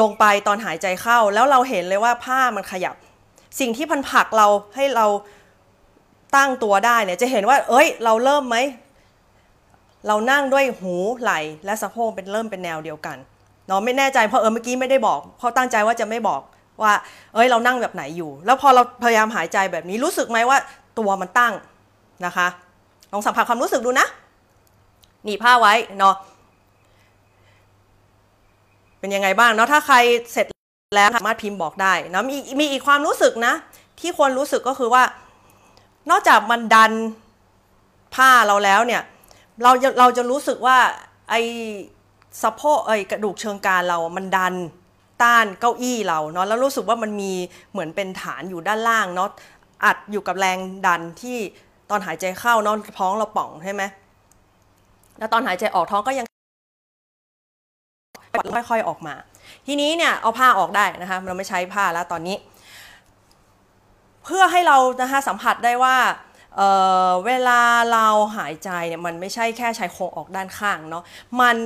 [0.00, 2.94] ลงไปตอนหายใจเข้า แล้วเราเห็นเลยว่าผ้ามันขยับ
[3.60, 5.06] สิ่งที่พันผักเราให้เรา
[6.36, 8.56] ตั้งตัวได้เนี่ยจะเห็นว่า เอ้ย เราเริ่มไหม
[10.06, 13.16] เรานั่งด้วยหูไหล่และสะโพกเป็นเริ่มเป็นแนวเดียวกัน
[13.66, 16.40] เนาะไม่แน่ใจเพราะเออเมื่อกี้ไม่ได้บอก เพราะตั้งใจว่าจะไม่บอก
[16.82, 16.92] ว่า
[17.34, 20.58] เอ้ยเรานั่งแบบไหนอยู่ แล้วพอเราพยายามหายใจแบบนี้รู้สึกไหมว่า
[20.98, 21.52] ตัวมันตั้ง
[22.26, 22.46] นะคะ
[23.12, 24.06] ลองสัมผัสความรู้สึกดูนะ
[25.24, 26.14] หนีผ้าไว้เนาะ
[29.00, 29.96] เป็นยังไงบ้างเนาะถ้าใคร
[30.32, 30.46] เสร็จ
[30.96, 33.52] แล้วสามารถพิมพ์บอกได้นะมีมีอีกความรู้สึกนะ
[34.00, 35.02] ที่ควรรู้สึกก็คือว่า
[36.10, 36.92] นอกจากมันดัน
[38.14, 39.02] ผ้าเราแล้วเนี่ย
[39.64, 40.78] เราจะเราจะรู้สึกว่า
[41.30, 41.40] ไอ้
[42.42, 44.54] สะโพกไอ้กระดูกเชิงการเรา มันดัน
[45.22, 47.32] ต้านเก้าอี้เราเนาะแล้วรู้สึกว่ามันมี
[47.72, 49.28] เหมือนเป็นฐานอยู่ด้านล่างเนาะ
[49.84, 51.38] อัดอยู่กับแรงดันที่
[51.90, 53.82] ตอนหายใจเข้าเนาะท้องเราป่องใช่ไหม
[55.18, 56.26] แล้วตอนหายใจออกท้องก็ยัง
[58.70, 59.14] ค่อยๆออกมา
[59.66, 62.36] ทีนี้เนี่ยเอาผ้าออกได้นะคะเราไม่ใช้ผ้าแล้วตอนนี้
[64.24, 65.96] เพื่อให้เรานะคะสัมผัสได้ว่า
[66.56, 67.60] เเวลา
[67.92, 71.02] เราหายใจเนี่ยมันไม่ใช่แค่ใช้โครงออกด้านข้างเนาะ
[71.40, 71.56] มัน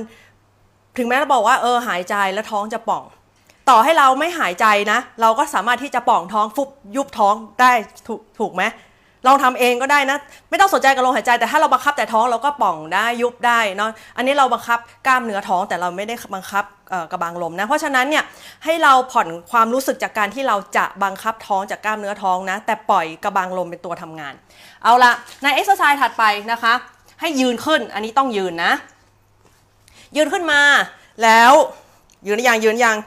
[0.97, 3.03] ถึงแม้เราบอกว่าเออหายใจแล้วท้องจะป่อง
[3.69, 7.71] ต่อให้เราไม่หายใจนะ เราก็สามารถที่จะป่องท้องฟุบยุบท้องได้
[8.07, 8.63] ถูกถูกไหม
[9.27, 10.17] ลองทำเองก็ได้นะ
[10.49, 16.63] ไม่ต้องสนใจกับลมหายใจแต่ถ้าเราบังคับแต่ท้องเราก็ป่องได้ยุบได้เนาะอันนี้เราบังคับกล้ามเนื้อท้องแต่เราไม่ได้บังคับ
[17.11, 18.23] กระบังลมนะเพราะฉะนั้นเนี่ย
[18.65, 24.33] ให้เราผ่อนความรู้สึกจากการที่เราจะบังคับท้องจากกล้ามเนื้อท้องนะ แต่ปล่อยกระบังลมเป็นตัวทำงาน
[24.83, 25.11] เอาละ
[25.43, 26.73] ในเอ็กซ์ไซส์ถัดไปนะคะ
[27.19, 28.71] ให้ยืนขึ้นอันนี้ต้องยืนนะ
[30.15, 30.61] ยืนขึ้นมา
[31.23, 31.51] แล้ว
[32.27, 32.97] ยืนยังยืนยัง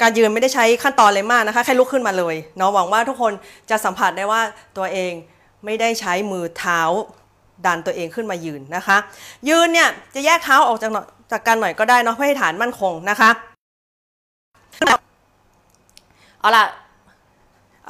[0.00, 3.32] การยืนไม่ได้ใช้ขั้นตอนเลยมากนะคะแค่ลุกขึ้นมาเลยเนาะหวังว่าทุกคน
[3.70, 4.40] จะสัมผัสได้ว่า
[4.76, 5.12] ตัวเอง
[5.64, 6.80] ไม่ได้ใช้มือเท้า
[7.66, 8.96] ดันตัวเองขึ้นมายืนนะคะ
[9.48, 10.90] ยืนเนี่ยจะแยกเท้าออกจาก
[11.32, 13.30] จากกันหน่อยก็ได้เนาะเพื่อให้ฐานมั่นคงนะคะ
[16.40, 16.64] เอาล่ะ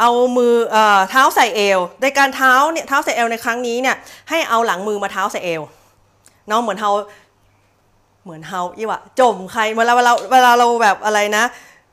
[0.01, 3.97] เอามือเอ่อเท้าใส่เอวในการเท้าเนี่ยเท้าใส่เอวในครั้งนี้เนี่ย
[4.31, 5.63] ให้เอาหลังมือมาเท้าใส่เอว
[6.49, 6.91] เนาะเหมือนเท้า
[8.25, 11.45] เหมือนเฮาอีวะจมใครเวลาเวลาเวลาเราแบบอะไรนะ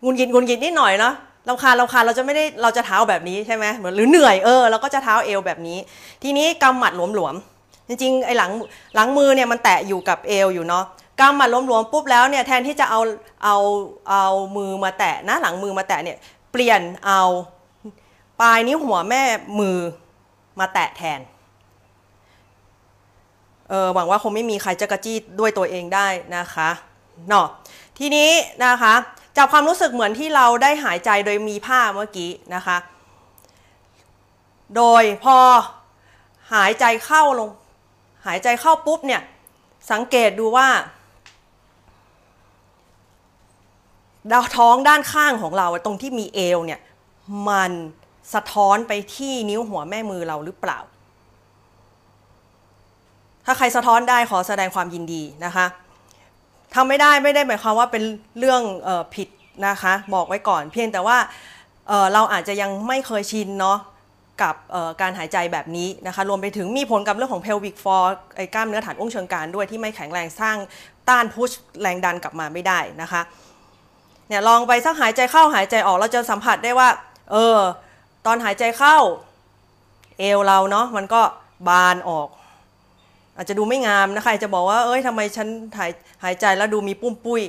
[0.04, 1.14] งุนกินงุนกินนิดหน่อยเนาะ
[1.45, 5.78] เราคาเราคาเราจะไม่ได้เราจะเท้าแบบนี้ใช่ไหมเหมือนหรือเหนื่อยเออเราก็จะเท้าเอวแบบนี้
[6.24, 8.52] ทีนี้กำหมัดหลวมๆจริงๆไอ้หลัง
[8.95, 10.84] หลังมือเนี่ยมันแตะอยู่กับเอวอยู่เนาะ
[11.20, 13.00] กำหมัดหลวมๆปุ๊บแล้วเนี่ยแทนที่จะเอา
[13.43, 13.58] เอา
[14.10, 14.26] เอา
[14.58, 16.18] มือมาแตะนะหลังมือมาแตะเนี่ย
[16.52, 17.22] เปลี่ยนเอา
[18.42, 19.24] ปลายนิ้วหัวแม่
[19.60, 19.78] มือ
[20.60, 21.20] มาแตะแทน
[23.70, 26.70] เออหวังว่าคงไม่มีใครจะกระจี้ด้วยตัวเองได้นะคะ
[27.28, 27.48] เนาะ
[27.98, 28.32] ทีนี้
[28.66, 28.94] นะคะ
[29.38, 32.78] จับความรู้สึกเหมือนที่เราได้หายใจโดยมีผ้าเมื่อกี้นะคะ
[34.76, 35.38] โดยพอ
[36.54, 37.50] หายใจเข้าลง
[38.26, 39.22] หายใจเข้าปุ๊บเนี่ย
[39.92, 40.68] สังเกตดูว่า
[44.32, 46.80] ดาวท้องด้านข้างของเราตรงที่มีเอวเนี่ย
[47.48, 47.72] มัน
[48.34, 50.80] สะท้อนไปที่นิ้วหัวแม่มือเราหรือเปล่า
[53.45, 55.65] ถ้าใครสะท้อนได้ขอแสดงความยินดีนะคะ
[56.75, 58.03] ทำไม่ได้ไม่ได้หมายความว่าเป็น
[58.39, 59.27] เรื่องออผิด
[59.67, 61.17] นะคะ บอกไว้ก่อนเพียงแต่ว่า
[61.88, 63.77] เเราอาจจะยังไม่เคยชินเนาะ
[64.41, 64.55] กับ
[65.01, 68.05] การหายใจแบบนี้นะคะรวมไปถึงมีผลกับเรื่องของ pelvic floor
[68.36, 70.57] ไอ้กล้ามเนื้อฐานอุ้งเชิงการด้วยที่ไม่แข็งแรงสร้าง
[71.09, 71.51] ต้านพุช
[71.82, 73.21] แรงดันกลับมาไม่ได้นะคะ
[74.27, 76.89] เนี่ยลองไปสักหายใจเข้าหายใจออกเราจะสัมผัสได้ว่า
[77.32, 77.57] เออ
[78.26, 78.97] ตอนหายใจเข้า
[80.20, 81.22] เอวเราเนาะมันก็
[81.67, 82.28] บานออก
[83.36, 85.47] อาจจะดูไม่งามนะใครจะบอกว่า เอ้ยทำไมฉัน
[85.78, 85.91] หาย
[86.24, 87.41] หายใจแล้วดูมีปุ้มปุ้ย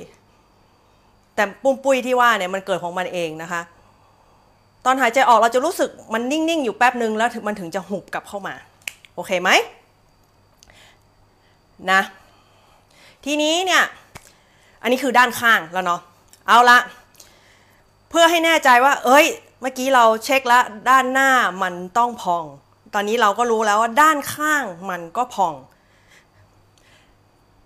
[1.35, 3.61] แต่ปุ้มปุ้ยที่ว่าเนี่ยมันเกิดของมันเองนะคะ
[4.85, 8.53] ตอนหายใจออกเราจะรู้สึกมันนิ่งๆอยู่แป๊บหนึ่งแล้วมันถึงจะหุบกลับเข้ามา
[9.15, 9.49] โอเคไหม
[11.91, 12.01] นะ
[13.25, 13.83] ทีนี้เนี่ย
[14.81, 16.01] อันนี้คือด้านข้างแล้วเนาะ
[16.47, 16.77] เอาละ
[18.09, 19.25] เพื่อให้แน่ใจว่า เอ้ย
[19.61, 21.29] เมื่อกี้เราเช็คแล้วด้านหน้า
[21.63, 22.45] มันต้องพอง
[22.93, 25.53] ตอนนี้เราก็รู้แล้วว่าด้านข้างมันก็พอง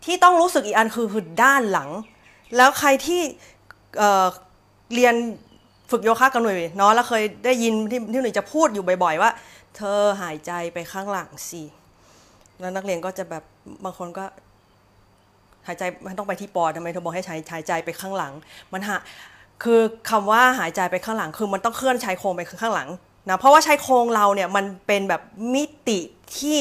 [0.04, 1.90] ที่ต้องรู้สึกอีกอันคือคือด้านหลัง
[2.56, 3.22] แล้วใครที่
[3.98, 5.16] เเรียน
[5.92, 9.32] ฝึกโยคะกับหนุ่ยเนาะแล้วเคยได้ยินที่ที่หนุ่ยจะพูดอยู่บ่อย ๆ ว่า
[9.76, 11.64] เธอหายใจไปข้างหลังสิ
[12.60, 13.44] แล้วนักเรียนก็จะแบบ
[13.84, 14.26] บางคนก็
[15.68, 18.34] หายใจมันต้องไปที่ปอดทำไมเธอบอกให้ใช้หายใจไปข้างหลัง
[18.74, 18.96] มันหา
[19.64, 19.80] คือ
[20.10, 22.90] คำว่าหายใจไปข้างหลังคือมันต้องเคลื่อนชายโครงไปข้างหลัง
[23.30, 25.22] นะเพราะว่าชายโครงเราเนี่ยมันเป็นแบบ
[25.54, 26.00] มิติ
[26.38, 26.60] ที่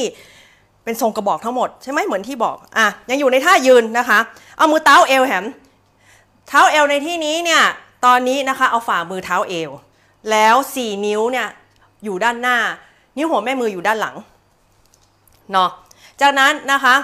[0.83, 4.19] เป็นทรงกระบอกทั้งหมดใช่ไหมเหมือนที่บอกอะยังอยู่ในท่ายืนนะคะ
[4.57, 5.45] เอามือเท้าเอวแหม
[6.47, 7.63] เท้าเอวในที่นี้เนี่ย
[8.05, 9.71] ตอนนี้นะคะเอาฝ่ามือเท้าเอว
[10.31, 11.47] แล้ว 4 นิ้วเนี่ย
[12.03, 12.57] อยู่ด้านหน้า
[13.17, 14.15] นิ้วหัวแม่มืออยู่ด้านหลัง
[15.51, 15.69] เนาะ
[16.21, 16.95] จากนั้นนะคะ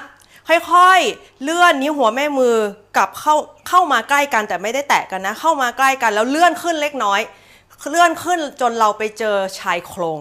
[0.71, 2.55] ค่อยๆ เลื่อนนิ้วหัวแม่มือ
[2.97, 3.35] กลับเข้า
[3.67, 7.21] เข้ามาใกล้กันแต่ไม่ได้แตะกันนะ เข้ามาใกล้กันแล้วเลื่อนขึ้นเล็กน้อย
[7.89, 10.19] เลื่อนขึ้นจนเราไปเจอชายโครง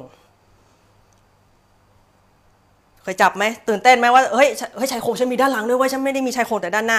[3.03, 6.99] เคยจับไหมตื่นเต้นไหมว่าเฮ้ยเฮ้ยชายโครงฉันมีด้านหลังด้วยว่าฉันไม่ได้มีชายโครงแต่ด้านหน้า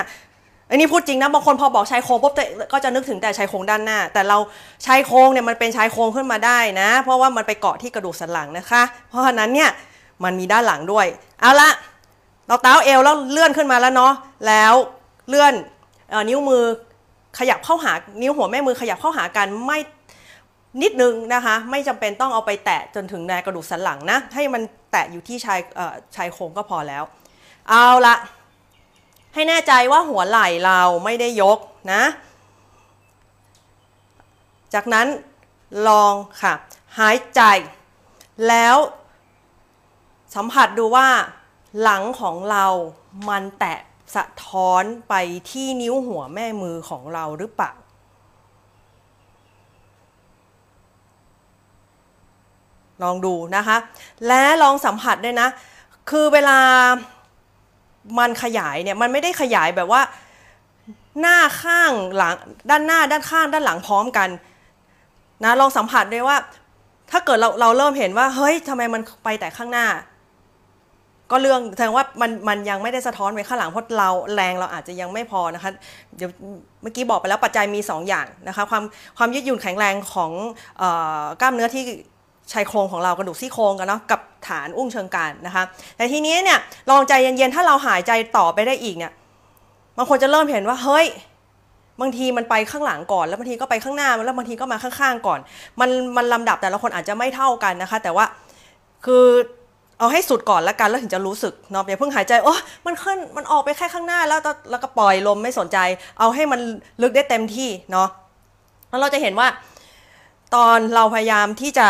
[0.69, 2.33] อันนี้พูดจริงนะบางคนพอบอกชายโครงปุ๊บ
[2.71, 4.37] ก็จะนึกถึงแต่ชายโครงด้านหน้า แต่เรา
[4.85, 9.69] ชายโครงเนี่ยมันเป็นชายโครงขึ้นมาได้นะ เพราะว่ามันไปเกาะที่กระดูกสันหลังนะคะ เพราะฉะนั้นเนี่ย
[10.23, 11.05] มันมีด้านหลังด้วย
[11.41, 11.69] เอาละ
[12.47, 14.13] เราเท้าเอวแล้วเลื่อนขึ้นมาแล้วเนาะ
[14.47, 14.73] แล้ว
[15.29, 15.53] เลื่อน
[16.29, 16.63] นิ้วมือ
[17.39, 19.79] ขยับเข้าหานิ้วหัวแม่มือขยับเข้าหากันไม่
[20.81, 24.61] นิดนึงนะคะ ไม่จำเป็นต้องเอาไปแตะจนถึงในกระดูกสันหลังนะ ให้มัน
[24.91, 25.59] แตะอยู่ที่ชาย
[26.15, 27.03] ชายโครงก็พอแล้ว
[27.69, 28.15] เอาละ
[29.33, 31.59] ให้แน่ใจว่าหัวไหล่เราไม่ได้ยก
[31.93, 32.03] นะ
[34.73, 35.07] จากนั้น
[35.87, 36.53] ลองค่ะ
[36.99, 37.41] หายใจ
[38.47, 38.77] แล้ว
[40.35, 41.07] สัมผัสดูว่า
[41.81, 42.65] หลังของเรา
[43.29, 43.79] มันแตะ
[44.15, 45.13] สะท้อนไป
[45.51, 47.71] ที่นิ้วหัวแม่มือของเราหรือเปล่า
[53.03, 53.77] ลองดูนะคะ
[54.27, 55.47] และลองสัมผัสด้วยนะ
[56.09, 56.59] คือเวลา
[58.19, 60.01] มันขยายเนี่ย มันไม่ได้ขยายแบบว่า
[61.19, 62.35] หน้าข้างหลัง
[62.69, 64.29] ด้านหน้าด้านข้างด้านหลังพร้อมกัน
[65.43, 66.37] นะลองสัมผัสด้วยว่า
[67.11, 69.87] ถ้าเกิดเราเราเริ่มเห็นว่า เฮ้ยทำไมมันไปแต่ข้างหน้า
[71.31, 75.71] ก็เรื่องแสดงว่ามันมันยังไม่ได้สะท้อนไปข้างหลังเพราะเราแรงเราอาจจะยังไม่พอนะคะ
[76.17, 76.29] เดี๋ยว
[76.81, 78.83] เมื่อกี้บอกไปแล้วปัจจัยมี 2 อย่างนะคะความ
[79.17, 80.31] ความยืดหยุ่นแข็งแรงของ
[80.81, 80.83] อ
[81.21, 81.83] อกล้ามเนื้อที่
[82.51, 85.63] ชายโครงของเรากระดูกซี่โครงกันเนาะกับฐานอุ้งเชิงกรานนะคะ
[85.97, 86.59] แต่ทีนี้เนี่ย
[86.89, 89.11] ลองใจเย็นๆถ้าเราหายใจต่อไปได้อีกเนี่ย
[89.97, 91.07] บางคนจะเริ่มเห็นว่าเฮ้ย
[92.01, 95.39] บางทีมันไปข้างหลังก่อน แล้วบางทีก็ไปข้างหน้าแล้วบางทีก็มาข้างๆก่อน
[95.79, 98.25] มันมันลำดับแต่ละคนอาจจะไม่เท่ากันนะคะ แต่ว่า
[99.05, 99.25] คือ
[100.01, 102.53] เอาให้สุดก่อนแล้วกันแล้วถึงจะรู้สึกเนาะอย่าเพิ่งหายใจโอ้
[102.85, 104.39] มันขึ้นมันออกไปแค่ข้างหน้าแล้ว
[104.69, 105.77] แล้วก็ปล่อยลมไม่สนใจ
[106.19, 106.59] เอาให้มัน
[107.01, 108.07] ลึกได้เต็มที่เนาะ
[108.89, 109.47] แล้วเราจะเห็นว่า
[110.55, 111.87] ตอนเราพยายามที่จะ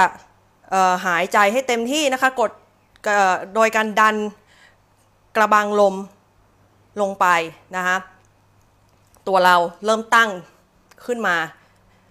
[1.05, 2.51] หายใจให้เต็มที่นะคะกด
[3.55, 4.15] โดยการดัน
[5.35, 5.95] กระบังลม
[7.01, 7.25] ลงไป
[7.75, 7.97] นะคะ
[9.27, 9.55] ตัวเรา
[9.85, 10.29] เริ่มตั้ง
[11.05, 11.35] ขึ้นมา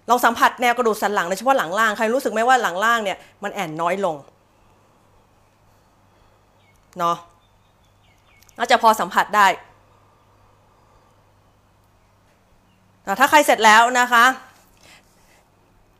[0.09, 4.15] ลองสัมผัสแนวกระดูกสันหลังโดยเฉพาะหลังล่างใครรู้สึกไหมว่าหลังล่างเนี่ยมันแอนน้อยลง
[6.99, 7.17] เนาะ
[8.57, 9.47] น่าจะพอสัมผัสได้
[13.03, 14.25] แต่ถ้าใครเสร็จแล้วนะคะ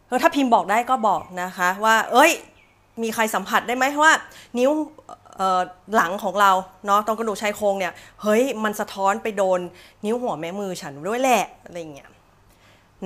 [0.07, 2.31] เออถ้าพิมพ์บอกได้ก็บอกนะคะว่า เอ้ย
[3.01, 4.13] มีใครสัมผัสได้ไหมว่า
[4.57, 4.71] นิ้ว
[5.95, 6.51] หลังของเรา
[6.85, 9.59] เนาะตรงกระดูกชายโครงเนี่ยเฮ้ยมันสะท้อนไปโดน
[10.05, 12.09] นิ้วหัวแม่มือฉันด้วยแหละอะไรเงี้ย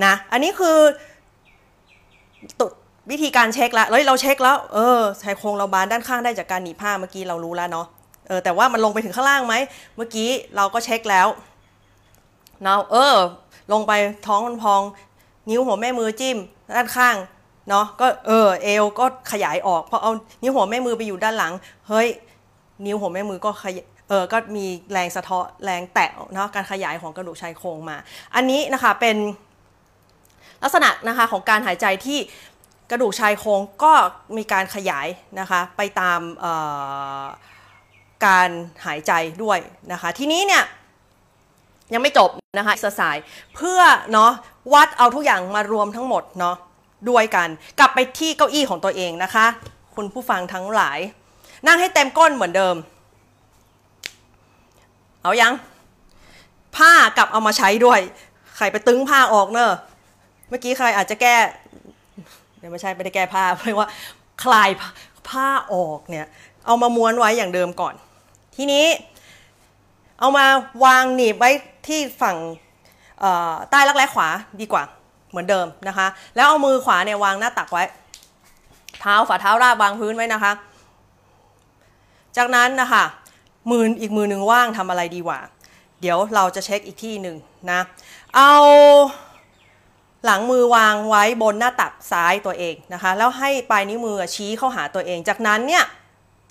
[0.04, 0.78] นะอันนี้คือ
[2.60, 2.66] ตุ
[3.10, 7.86] วิธีการเช็คละเฮ้ยเราเช็คแล้ว เออชายโครงเราบานด้านข้างได้จากการหนีผ้าเมื่อกี้เรารู้แล้วเนาะ
[8.28, 9.54] เออแต่ว่ามันลงไปถึงข้างล่างไหม
[9.96, 11.28] เมื่อกี้เราก็เช็คแล้ว
[12.62, 13.14] เนาะเออ
[13.72, 13.92] ลงไป
[14.26, 14.82] ท้องมันพอง
[15.50, 16.36] นิ้วหัวแม่มือจิ้ม
[16.76, 17.16] ด้านข้าง
[17.68, 21.52] เนาะก็เออเอวก็ขยายออกพอเอานิ้วหัวแม่มือไปอยู่ด้านหลัง
[21.88, 22.08] เฮ้ย
[22.86, 23.78] นิ้วหัวแม่มือก็ขย
[24.08, 27.96] เออก็มีแรงสะท้อแรงแตะเนาะการขยายของกระดูกชายโครงมา
[28.34, 29.16] อันนี้นะคะเป็น
[30.62, 32.18] ลักษณะนะคะของการหายใจที่
[32.90, 33.92] กระดูกชายโครงก็
[34.36, 35.08] มีการขยาย
[35.40, 36.20] นะคะไปตาม
[38.26, 38.50] การ
[38.86, 39.12] หายใจ
[39.42, 39.58] ด้วย
[39.92, 40.64] นะคะทีนี้เนี่ย
[41.92, 43.24] ยังไม่จบนะคะเอ็กซ์ไซส์
[43.54, 43.80] เพื่อ
[44.12, 44.32] เนาะ
[44.72, 46.56] วัดเอาทุกอย่างมารวมทั้งหมดเนาะ
[47.10, 49.46] ด้วยกันกลับไปที่เก้าอี้ของตัวเองนะคะ
[49.94, 50.98] คุณผู้ฟังทั้งหลาย
[51.66, 52.76] นั่งให้เต็มก้นเหมือนเดิม
[55.22, 55.52] เอายัง
[56.76, 58.00] ผ้ากลับเอามาใช้ด้วย
[58.56, 59.72] ใครไปตึงผ้าออกเนอะ
[60.48, 61.36] เมื่อกี้ใครอาจจะแก้
[62.58, 63.88] เดี๋ยวไม่ใช่ไม่ได้แก้ผ้าเพราะว่า
[64.42, 64.70] คลาย
[65.28, 66.26] ผ้าออกเนี่ย
[66.66, 67.94] เอามาม้วนไว้อย่างเดิมก่อน
[68.56, 68.86] ทีนี้
[70.20, 70.46] เอามา
[70.84, 71.50] วางหนีบไว้
[71.86, 72.36] ที่ฝั่ง
[73.70, 74.28] ใต้รักแร้ขวา
[74.60, 74.82] ดีกว่า
[75.30, 77.84] เหมือนเดิมนะคะ แล้วเอามือขวาเนี่ยวางหน้าตักไว้
[79.00, 80.52] เท้าฝ่าเท้าราบวางพื้นไว้นะคะ
[82.36, 83.04] จากนั้นนะคะ
[83.70, 85.38] มืออีกมือหนึ่งว่างทำอะไรดีกว่า
[86.00, 87.36] เดี๋ยวเราจะเช็คอีกที่หนึ่ง
[87.70, 87.80] นะ
[88.36, 88.54] เอา
[90.26, 95.84] หลังมือวางไว้บนหน้าตักซ้ายตัวเองนะคะ แล้วให้ปลายนิ้วมือชี้เข้าหาตัวเอง จากนั้นเนี่ย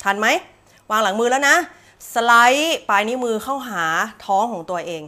[0.03, 0.28] ทันไหม
[0.91, 1.55] วางหลังมือแล้วนะ
[2.13, 3.84] สไลด์ปลายนิ้วมือเข้าหา
[4.26, 5.03] ท้องของตัวเอง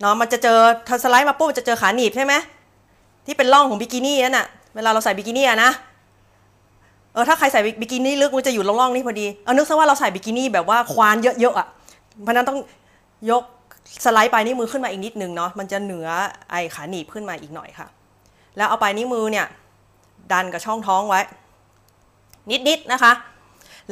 [0.00, 0.58] เนาะมันจะเจอ
[0.88, 2.34] ทันสไลด์มาปุ๊บจะเจอขาหนีบใช่ไหม
[3.26, 5.70] ที่เป็นร่องของบิกินี่นั่นน่ะเวลาเราใส่บิกินี่อะนะ
[7.12, 11.66] เออถ้าใครใส่บิกินี่ลึกมันจะอยู่ร่องๆนี่พอดี เอานึกซะว่าเราใส่บิกินี่แบบว่าคว้านเยอะๆอะ
[12.22, 12.58] เพราะนั้นต้อง
[13.30, 13.42] ยก
[14.04, 16.08] สไลด์ปลายนิ้วมือขึ้นมาอีกนิดนึงเนาะมันจะเหนือ
[16.50, 17.88] ไอ้ขาหนีบขึ้นมาอีกหน่อยค่ะ
[18.56, 19.46] แล้วเอาปลายนิ้วมือเนี่ย
[20.32, 21.20] ดันกับช่องท้องไว้
[22.68, 23.12] นิดๆนะคะ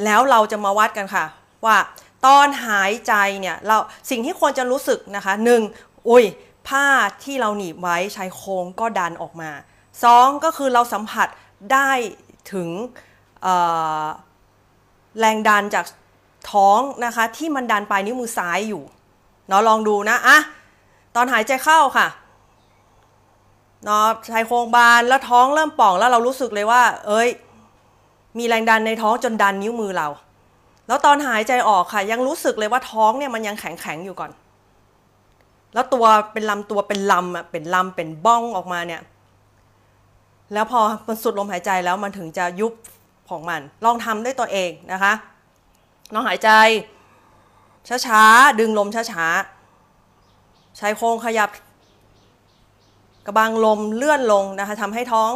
[0.03, 1.25] แล้วเราจะมาวัดกันค่ะ
[1.65, 1.77] ว่า
[2.25, 3.77] ตอนหายใจเนี่ยเรา
[4.09, 5.61] สิ่งที่ควรจะรู้สึกนะคะหนึ่ง
[6.09, 6.25] อุ้ย
[6.67, 6.85] ผ้า
[7.23, 9.51] ที่เราหนีบไว้ชายโครงก็ดันออกมา
[10.03, 11.27] สองก็คือเราสัมผัส
[11.73, 11.91] ได้
[12.51, 12.69] ถึง
[15.19, 15.85] แรงดันจาก
[16.51, 18.83] ท้องนะคะที่มันดันปลายนิ้วมือซ้ายอยู่
[19.47, 20.37] เนาะลองดูนะอะ
[21.15, 22.07] ตอนหายใจเข้าค่ะ
[23.85, 27.29] เนาะชายโครงบานแล้วท้องเริ่มป่องแล้วเรารู้สึกเลยว่า เอ้ย
[28.37, 30.07] มีแรงดันในท้องจนดันนิ้วมือเรา
[30.87, 34.31] แล้วตอนหายใจออกค่ะ ยังรู้สึกเลยว่าท้องเนี่ยมันยังแข็งแข็งอยู่ก่อน
[35.73, 39.01] แล้วตัวเป็นลำตัวเป็นลำอะเป็นลำเป็นบ้องออกมาเนี่ย
[40.53, 42.73] แล้วพอมันสุดลมหายใจแล้วมันถึงจะยุบ
[43.29, 45.13] ของมัน ลองทำด้วยตัวเองนะคะ
[46.13, 46.49] ลองหายใจ
[47.87, 51.49] ช้าๆ ดึงลมช้าๆใช้โครงขยับ
[53.25, 55.31] กระบังลมเลื่อนลงนะคะทำให้ท้อง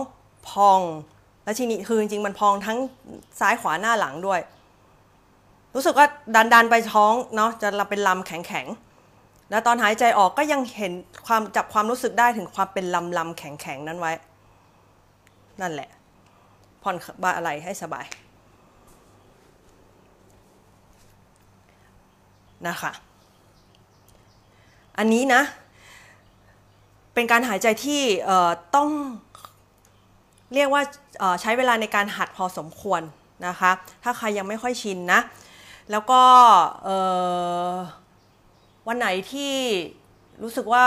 [0.49, 0.81] พอง
[1.43, 2.77] และทีนี้คือจริงๆมันพองทั้ง
[3.39, 4.39] ซ้ายขวาหน้าหลังด้วย
[5.75, 8.65] รู้สึกว่าดันดันไปท้องเนาะจะเป็นลำแข็งแข็ง
[9.49, 10.93] แล้วตอนหายใจออกก็ยังเห็น
[11.27, 14.13] ความจับความรู้สึกได้ถึงความเป็นลำลำแข็งแข็งนั้นไว้
[15.61, 15.89] นั่นแหละ
[16.83, 18.05] ผ่อนบาอะไรให้สบาย
[22.67, 22.91] นะคะ
[24.97, 25.41] อันนี้นะ
[27.13, 28.01] เป็นการหายใจที่
[28.75, 28.89] ต้อง
[30.53, 30.81] เรียกว่า
[31.41, 33.01] ใช้เวลาในการหัดพอสมควร
[33.47, 33.71] นะคะ
[34.03, 35.19] ถ้าใครยังไม่ค่อยชินนะ
[35.91, 36.21] แล้วก็
[38.87, 39.53] วันไหนที่
[40.43, 40.85] รู้สึกว่า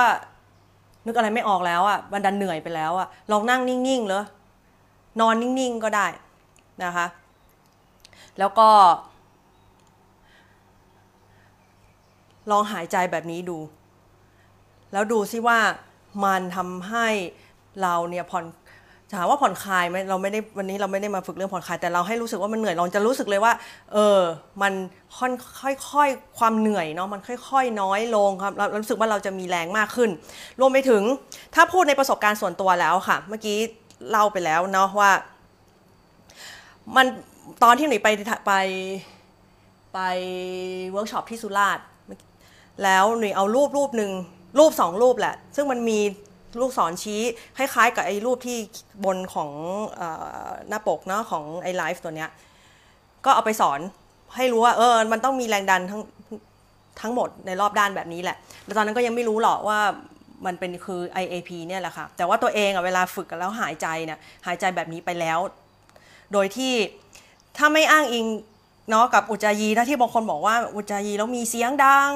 [1.07, 4.25] นึกอะไรไม่ออกแล้วอะบันดันเหนื่อยไปแล้วอะ ลองนั่งนิ่งๆเลย
[5.21, 6.07] นอนนิ่งๆก็ได้
[6.85, 7.07] นะคะ
[8.39, 8.69] แล้วก็
[12.51, 13.59] ลองหายใจแบบนี้ดู
[14.93, 15.59] แล้วดูซิว่า
[16.25, 17.07] มันทำให้
[17.83, 18.45] เราเนี่ยผ่อน
[19.17, 23.53] ถามว่าผ่อนคลายไหมเราไม่ได้วันนี้เราไม่ได้มาฝึกเรื่องผ่อนคลายแต่เราให้รู้สึกว่ามันเหนื่อยเราจะรู้สึกเลยว่า
[23.93, 24.21] เออ
[24.63, 24.73] มัน
[25.19, 27.21] ค่อยๆความเหนื่อยเนาะมัน
[27.51, 30.11] ค่อยๆ น้อยลงครับเรารู้สึกว่าเราจะมีแรงมากขึ้น
[30.61, 31.03] รวมไปถึง
[31.55, 33.59] ถ้าพูดในประสบการณ์ส่วนตัวแล้วค่ะ เมื่อกี้
[34.11, 35.11] เล่าไปแล้วเนาะว่า
[36.97, 37.07] มัน
[37.63, 38.09] ตอนที่หนูไป
[38.47, 38.53] ไป
[39.95, 40.01] ไป
[40.91, 41.85] เวิร์กช็อปที่สุราษฎร์
[42.83, 44.13] แล้วหนูเอารูปรูปหนึ่ง
[44.59, 45.99] รูปสองรูปแหละ ซึ่งมันมี
[46.61, 47.21] ลูกศรชี้
[47.57, 48.59] คล้ายๆ กับไอ้รูปที่
[49.05, 49.51] บนของ
[50.69, 52.31] หน้าปกเนาะของไอ้ไลฟ์ตัวเนี้ย
[53.25, 53.81] ก็เอาไปสอน
[54.37, 56.01] ให้รู้ว่าเออมันต้องมีแรงดันทั้ง
[57.01, 59.81] ทั้งหมดในรอบด้านแบบนี้แหละแล้วตอนนั้นก็ยังไม่รู้หรอกว่า
[60.47, 65.39] มันเป็นคือ IAP เนี่ยแหละค่ะ แต่ว่าตัวเองอะเวลาฝึกแล้วหายใจเนี่ยหายใจแบบนี้ไปแล้ว
[66.33, 66.73] โดยที่
[67.57, 68.27] ถ้าไม่อ้างอิง
[68.91, 72.11] เนาะกับอุจจายีนะที่บางคนบอกว่าอุจจายีแล้วมีเสียงดัง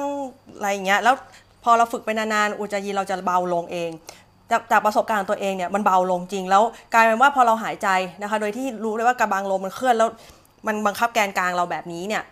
[0.55, 1.15] อะไรอย่างเงี้ยแล้ว
[1.63, 3.89] พอเราฝึกไปนานๆอุจจายีเราจะเบาลงเอง
[4.51, 6.63] จากจากประสบการณ์ตัวเองเนี่ยมันเบาลงจริงแล้ว
[6.93, 7.87] กลายเป็นว่าพอเราหายใจ
[8.21, 10.09] นะคะ โดยที่รู้เลยว่ากระบังลมมันเคลื่อนแล้ว
[10.67, 12.23] มันบังคับแกนกลางเราแบบนี้เนี่ย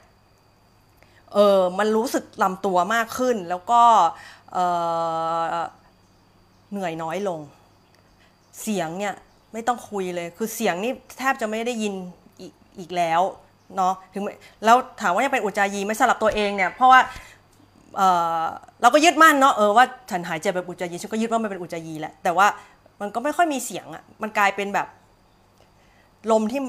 [1.34, 3.82] เออมันรู้สึกลำตัวมากขึ้น แล้วก็
[4.54, 7.40] เเหนื่อยน้อยลง
[8.62, 9.14] เสียงเนี่ย
[9.54, 11.94] ไม่ต้องคุยเลย คือเสียงนี่แทบจะไม่ได้ยิน
[12.40, 12.42] อ
[12.80, 13.22] อีกแล้ว
[13.76, 14.24] เนาะถึง
[14.66, 17.00] แล้วถามว่ายังเป็นอุจจายีไม่สลับตัวเองเนี่ยเพราะว่า
[18.82, 22.48] เราก็ยึดมั่นเนาะเออว่าฉันหายใจแบบอุจจายีฉันก็ยึดว่ามันเป็นอุจจายีแหละแต่ว่า
[23.02, 24.88] มันก็ไม่ค่อยมีเสียงอะ่ะมันกลายเป็นแบบ
[26.32, 26.62] ลมที่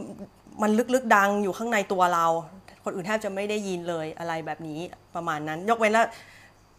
[0.62, 2.26] มันลึกๆดังอยู่ข้างในตัวเรา
[2.84, 4.80] คนอื่นแทบจะไม่ได้ยินเลยอะไรแบบนี้
[5.14, 6.06] ประมาณนั้น ยกเว้นแล้ว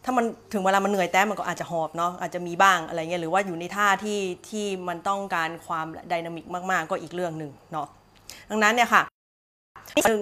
[0.03, 7.87] ถ้ามันถึงเวลามันเหนื่อยแต้มันก็อาจจะหอบเนาะอาจจะมีบ้างอะไรเงี้ยหรือว่าอยู่ในท่าที่ที่มันต้องการความ dynamic มาก ๆ ก็อีกเรื่องหนึ่งเนาะ
[8.49, 9.01] ดังนั้นเนี่ยค่ะ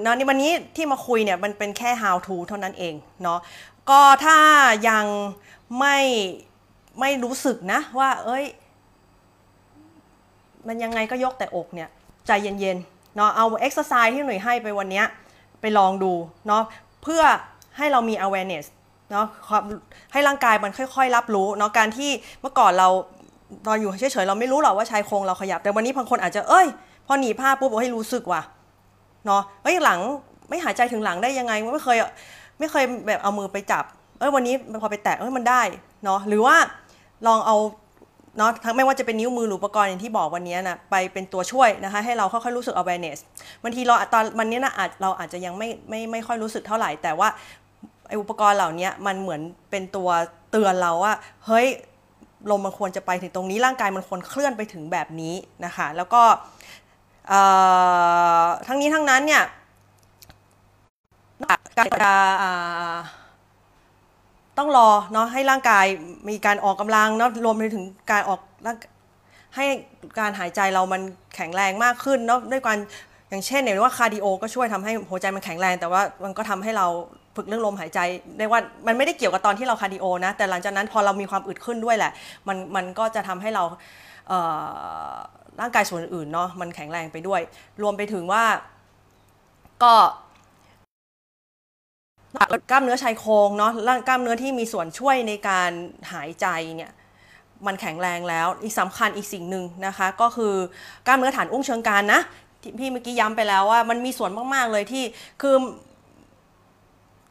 [0.03, 2.93] เนาะในวันนี้ที่มาคุยเนี่ยมันเป็นแค่ how to เท่านั้นเอง
[3.23, 3.39] เนาะ
[3.89, 4.37] ก็ถ้า
[4.89, 5.05] ยัง
[5.79, 5.97] ไม่
[6.99, 8.45] ไม่รู้สึกนะว่า เอ้ย
[10.67, 11.89] มันยังไงก็ยกแต่อกเนี่ย
[12.27, 15.03] ใจเย็นๆเนาะเอา exercise ที่หนูให้ไปวันนี้
[15.61, 16.13] ไปลองดู
[16.47, 16.63] เนาะ
[17.03, 17.23] เพื่อ
[17.77, 18.65] ให้เรามี awareness
[19.11, 19.27] เนาะ
[20.11, 22.11] ให้ร่างกายมันค่อยๆ รับรู้เนาะการที่
[22.41, 22.89] เมื่อก่อนเรา
[23.67, 26.67] ตอนอยู่เฉยๆเราไม่รู้หรอกว่าชายโครงเราขยับ แต่วันนี้บางคนอาจจะเอ้ย
[27.07, 28.41] พอหนีผ้าปุ๊บให้รู้สึกว่ะ
[29.27, 29.99] เนาะเฮ้ยหลัง
[30.49, 31.97] ไม่หายใจถึงหลังได้ยังไงไม่เคย
[32.59, 33.83] ไม่เคยแบบเอามือไปจับ
[34.19, 35.61] เอ้ยวันนี้พอไปแตะเอ้ยมันได้
[36.03, 36.55] เนาะหรือว่า
[37.27, 37.55] ลองเอา
[38.37, 43.19] เนาะทั้งไม่ว่าจะเป็นนิ้วมือหรืออุปกรณ์อย่างที่บอกวันนี้นะไปเป็นตัวช่วยนะคะให้เราค่อยๆรู้สึก awareness
[43.63, 47.27] บางทีเราตอนวันนี้นะอาจเราอาจจะยังไม่ไม่ไม่ค่อยรู้สึกเท่าไหร่ แต่ว่า
[48.07, 50.09] ไออุปกรณ์เหล่านี้มันเหมือนเป็นตัว
[50.51, 51.13] เตือนเราว่า
[51.45, 51.67] เฮ้ย
[52.51, 56.21] ลมมันควรจะไปถึงตรงนี้ร่างกายมันควรเคลื่อนไปถึงแบบนี้นะคะ แล้วก็
[58.67, 59.43] ทั้งนี้ทั้งนั้นเนี่ย
[61.77, 62.11] การจะ
[64.57, 65.85] ต้องรอเนาะให้ร่างกาย
[66.29, 68.39] มีการออกกำลังเนาะรวมไปถึงการออก
[69.55, 69.65] ให้
[70.19, 71.01] การหายใจเรามัน
[71.35, 72.77] แข็งแรงมากขึ้นเนาะด้วยการ
[73.29, 76.87] อย่างเช่นเนี่ยว่าคาร์ดิโอก็ช่วยทำให้หัวใจมันแข็งแรง แต่ว่ามันก็ทำให้เรา
[77.35, 77.99] ฝึกเรื่องลมหายใจ
[78.37, 82.11] ได้ว่ามันไม่ได้เกี่ยวกับตอนที่เราคาร์ดิโอนะแต่หลังจากนั้นพอเรามีความอึดขึ้นด้วยแหละ
[82.47, 83.63] มันมันก็จะทำให้เรา
[85.59, 87.41] ร่างกายส่วนอื่นเนาะมันแข็งแรงไปด้วย
[87.81, 88.43] รวมไปถึงว่า
[89.83, 89.95] ก็
[92.69, 95.71] กล้ามเนื้อชายโครงเนาะร่างกล้ามเนื้อที่มีส่วนช่วยในการ
[96.13, 96.91] หายใจเนี่ย
[97.65, 100.53] มันแข็งแรงแล้ว อีกสำคัญอีกสิ่งหนึ่งนะคะ ก็คือ
[101.07, 102.21] กล้ามเนื้อฐานอุ้งเชิงการนะ
[102.79, 105.03] พี่เมื่อกี้ย้ำไปแล้วว่ามันมีส่วนมาก ๆ เลยที่
[105.41, 105.55] คือ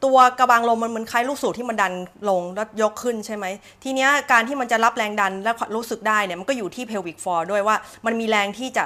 [0.05, 1.93] ตัวกระบังลมมันเหมือนคล้ายลูกสูบที่มันดัน
[2.29, 3.45] ลงแล้วยกขึ้นใช่ไหม
[3.83, 7.75] ทีเนี้ยการที่มันจะรับแรงดันและรู้สึกได้เนี่ยมันก็อยู่ที่ pelvic floor ด้วยว่า
[8.05, 8.85] มันมีแรงที่จะ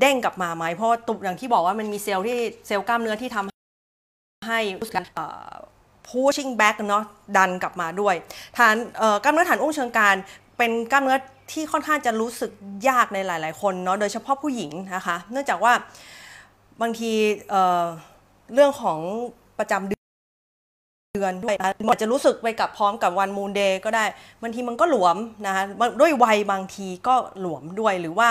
[0.00, 4.60] เด้งกลับมาไหมเพราะตุกอย่างที่บอกว่ามันมีเซลล์ที่เซลล์กล้ามเนื้อที่ทำให้
[6.08, 7.04] pushing back เนาะ
[7.36, 8.14] ดันกลับมาด้วย
[8.56, 8.76] ฐาน
[9.22, 10.14] กล้ามเนื้อฐานอุ้งเชิงการ
[10.58, 11.18] เป็นกล้ามเนื้อ
[11.52, 12.50] ที่ค่อนข้างจะรู้สึก
[12.88, 15.72] ยากในหลาย ๆ คนเนาะโดยเฉพาะผู้หญิงนะคะ เนื่องจากว่า
[16.82, 17.12] บางที
[17.50, 19.00] เเรื่องของ
[19.58, 20.04] ประจำเดือน
[21.14, 24.04] เดือนด้วยนะอาจจะรู้สึกไปกับพร้อมกับวันมูนเดย์ก็ได้
[24.42, 25.62] บางทีมันก็หลวมนะคะ
[26.00, 28.28] ด้วยวัยบางทีก็หลวมด้วยหรือว่า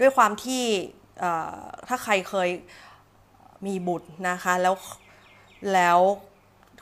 [0.00, 0.62] ด้วยความที่
[1.88, 2.48] ถ้าใครเคย
[3.66, 4.74] มีบุตรนะคะแล้ว
[5.74, 5.98] แล้ว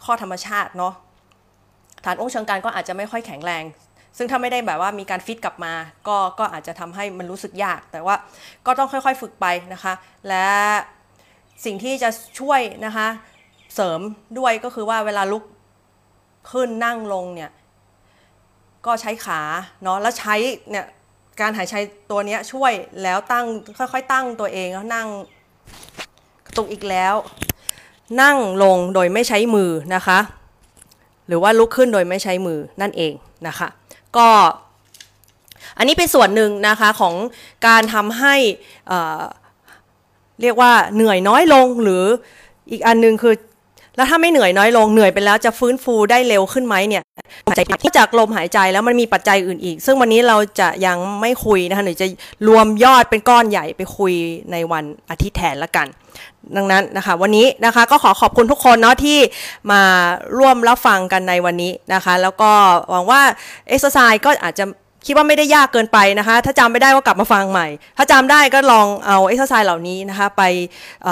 [0.05, 0.95] ข้อธรรมชาติเนาะ
[2.05, 3.65] ฐานองค์เชิงการก็อาจจะไม่ค่อยแข็งแรง
[4.17, 5.73] ซึ่งถ้าไม่ได้แบบว่ามีการฟิตกลับมา
[6.09, 8.15] ก็ก็อาจจะทำให้มันรู้สึกยาก แต่ว่า
[8.67, 9.93] ก็ต้องค่อยๆฝึกไปนะคะ
[10.29, 10.47] และ
[11.65, 13.09] สิ่งที่จะช่วยนะคะ
[13.75, 14.01] เสริม
[14.39, 15.45] ด้วยก็คือว่าเวลาลุก
[16.51, 17.51] ขึ้นนั่งลงเนี่ย
[18.87, 19.41] ก็ใช้ขา
[19.83, 20.35] เนาะแล้วใช้
[20.71, 20.87] เนี่ย
[21.41, 21.75] การหายใจ
[22.11, 22.73] ตัวนี้ช่วย
[23.03, 23.47] แล้วตั้ง
[23.79, 25.09] ค่อยๆตั้งตัวเองแล้วนั่ง
[26.57, 27.15] ตกอีกแล้ว
[28.23, 30.19] นั่งลงโดยไม่ใช้มือนะคะ
[31.27, 33.13] หรือว่าลุกขึ้นโดยไม่ใช้มือนั่นเอง
[33.47, 33.69] นะคะ
[34.17, 34.29] ก็
[35.79, 37.15] อันนี้เป็นส่วนหนึ่งนะคะของ
[37.67, 38.35] การทำให้
[40.43, 42.05] เรียกว่าเหนื่อยน้อยลงหรือ
[42.71, 43.35] อีกอันนึงคือ
[43.97, 47.03] แล้วถ้าไม่เหนื่อยน้อยลงเหนื่อยไปแล้วจะฟื้นฟูได้เร็วขึ้นไหมเนี่ย
[47.47, 47.61] หายใจ
[47.99, 52.07] จากลมหายใจแล้วมันมีปัจจัยอื่นอีก ซึ่งวันนี้เราจะยังไม่คุยนะคะหรือจะ
[52.49, 54.13] รวมยอดเป็นก้อนใหญ่ไปคุย
[54.53, 55.87] ในวันอาทิตย์แทนละกัน
[56.57, 59.19] ดังนั้นนะคะ วันนี้นะคะก็ขอขอบคุณทุกคนเนาะที่
[59.71, 59.83] มา
[60.39, 62.51] ร่วมรับฟังกันในวันนี้นะคะ แล้วก็
[62.91, 63.21] หวังว่า
[63.69, 64.65] เอ็กซ์ไซส์ก็อาจจะ
[65.07, 67.67] คิดว่าไม่ได้ยากเกินไปนะคะ ถ้าจำไม่ได้ก็กลับมาฟังใหม่
[67.99, 70.43] ถ้าจำได้ก็ลองเอาเอ็กซ์ไซส์เหล่านี้นะคะไป
[71.07, 71.09] อ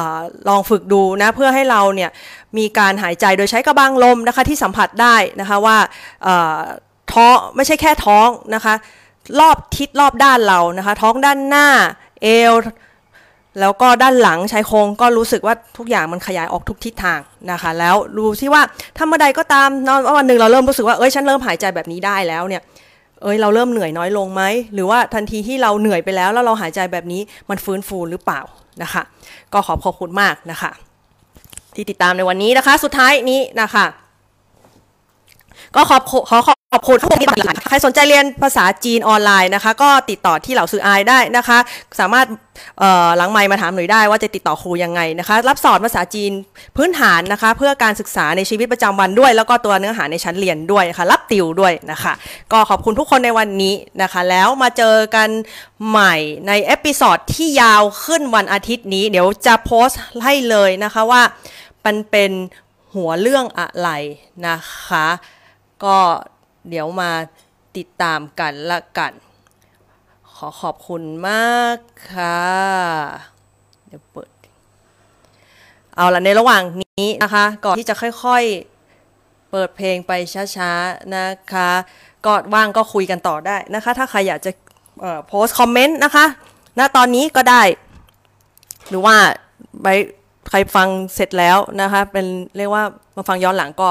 [0.49, 2.11] ลองฝึกดูนะเพื่อให้เราเนี่ย
[2.59, 5.77] มีการหายใจโดยใช้กระบังลมนะคะที่สัมผัสได้นะคะว่า
[7.13, 8.75] ท้องไม่ใช่แค่ท้องนะคะ
[9.41, 11.69] รอบทิศรอบด้านเรานะคะ ท้องด้านหน้า
[12.23, 12.55] เอว
[13.61, 17.21] แล้วก็ด้านหลังชายโครงก็รู้สึกว่าทุกอย่างมันขยายออกทุกทิศทาง
[17.53, 18.63] นะคะ แล้วดูซิว่า
[18.97, 22.63] ถ้าเมื่อใดก็ตามนอนวันหนึ่งเราเริ่มรู้สึกว่าเอ้ยฉันเริ่มหายใจแบบนี้ได้แล้วเนี่ย
[23.23, 24.43] เอ้ยเราเริ่มเหนื่อยน้อยลงไหม
[24.75, 27.21] หรือว่าทันทีที่เราเหนื่อยไปแล้วแล้วเราหายใจแบบนี้
[27.51, 28.41] มันฟื้นฟูหรือเปล่า
[28.83, 29.03] นะคะ
[29.53, 30.71] ก็ขอบขอบคุณมากนะคะ
[31.75, 33.85] ที่ติดตามในวันนี้นะคะ สุดท้ายนี้นะคะ
[35.77, 36.39] ก็ขอบขอ
[36.73, 41.59] ขอบคุณทุกคนที่ติดตามใครสนใจเรียนภาษาจีนออนไลน์นะคะ ก็ติดต่อที่เหล่าซื้ออายได้นะคะ
[42.01, 42.27] สามารถ
[43.17, 46.33] หลังไมค์มาถามหน่อยได้ว่าจะติดต่อครูยังไงนะคะ รับสอนภาษาจีน
[46.77, 52.13] พื้นฐานนะคะ เพื่อการศึกษาในชีวิตประจำวันด้วย แล้วก็ตัวเนื้อหาในชั้นเรียนด้วยนะคะรับติวด้วยนะคะ
[52.53, 55.29] ก็ขอบคุณทุกคนในวันนี้นะคะ แล้วมาเจอกัน
[55.89, 56.15] ใหม่
[56.49, 61.23] ในเอพิซอดที่ยาวขึ้นวันอาทิตย์นี้ เดี๋ยวจะโพสต์ให้เลยนะคะว่า
[61.85, 62.31] มันเป็น
[62.95, 63.91] หัวเรื่องอะไร
[64.49, 65.07] นะคะ
[65.85, 65.99] ก็
[66.69, 67.11] เดี๋ยวมา
[67.77, 69.13] ติดตามกันละกัน
[70.35, 71.79] ขอขอบคุณมาก
[72.13, 72.43] ค่ะ
[73.87, 74.31] เดี๋ยวเปิด
[75.97, 80.13] เอาละในระหว่างนี้นะคะ ก่อนที่จะค่อยๆ เปิดเพลงไป
[80.57, 81.71] ช้าๆ นะคะ
[82.25, 84.51] ก็ว่างก็คุยกันต่อได้นะคะ ถ้าใครอยากจะ
[85.29, 86.27] โพสคอมเมนต์นะคะ
[86.79, 87.63] ณตอนนี้ก็ได้
[88.89, 89.17] หรือว่า
[89.83, 89.87] ไป
[90.49, 92.27] ใครฟังเสร็จแล้วนะคะ เป็น
[92.57, 92.85] เรียกว่า
[93.17, 93.91] มาฟังย้อนหลังก็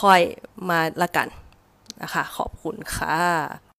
[0.00, 0.20] ค่อย
[0.68, 1.28] มาละกัน
[2.02, 3.71] นะคะ ขอบคุณค่ะ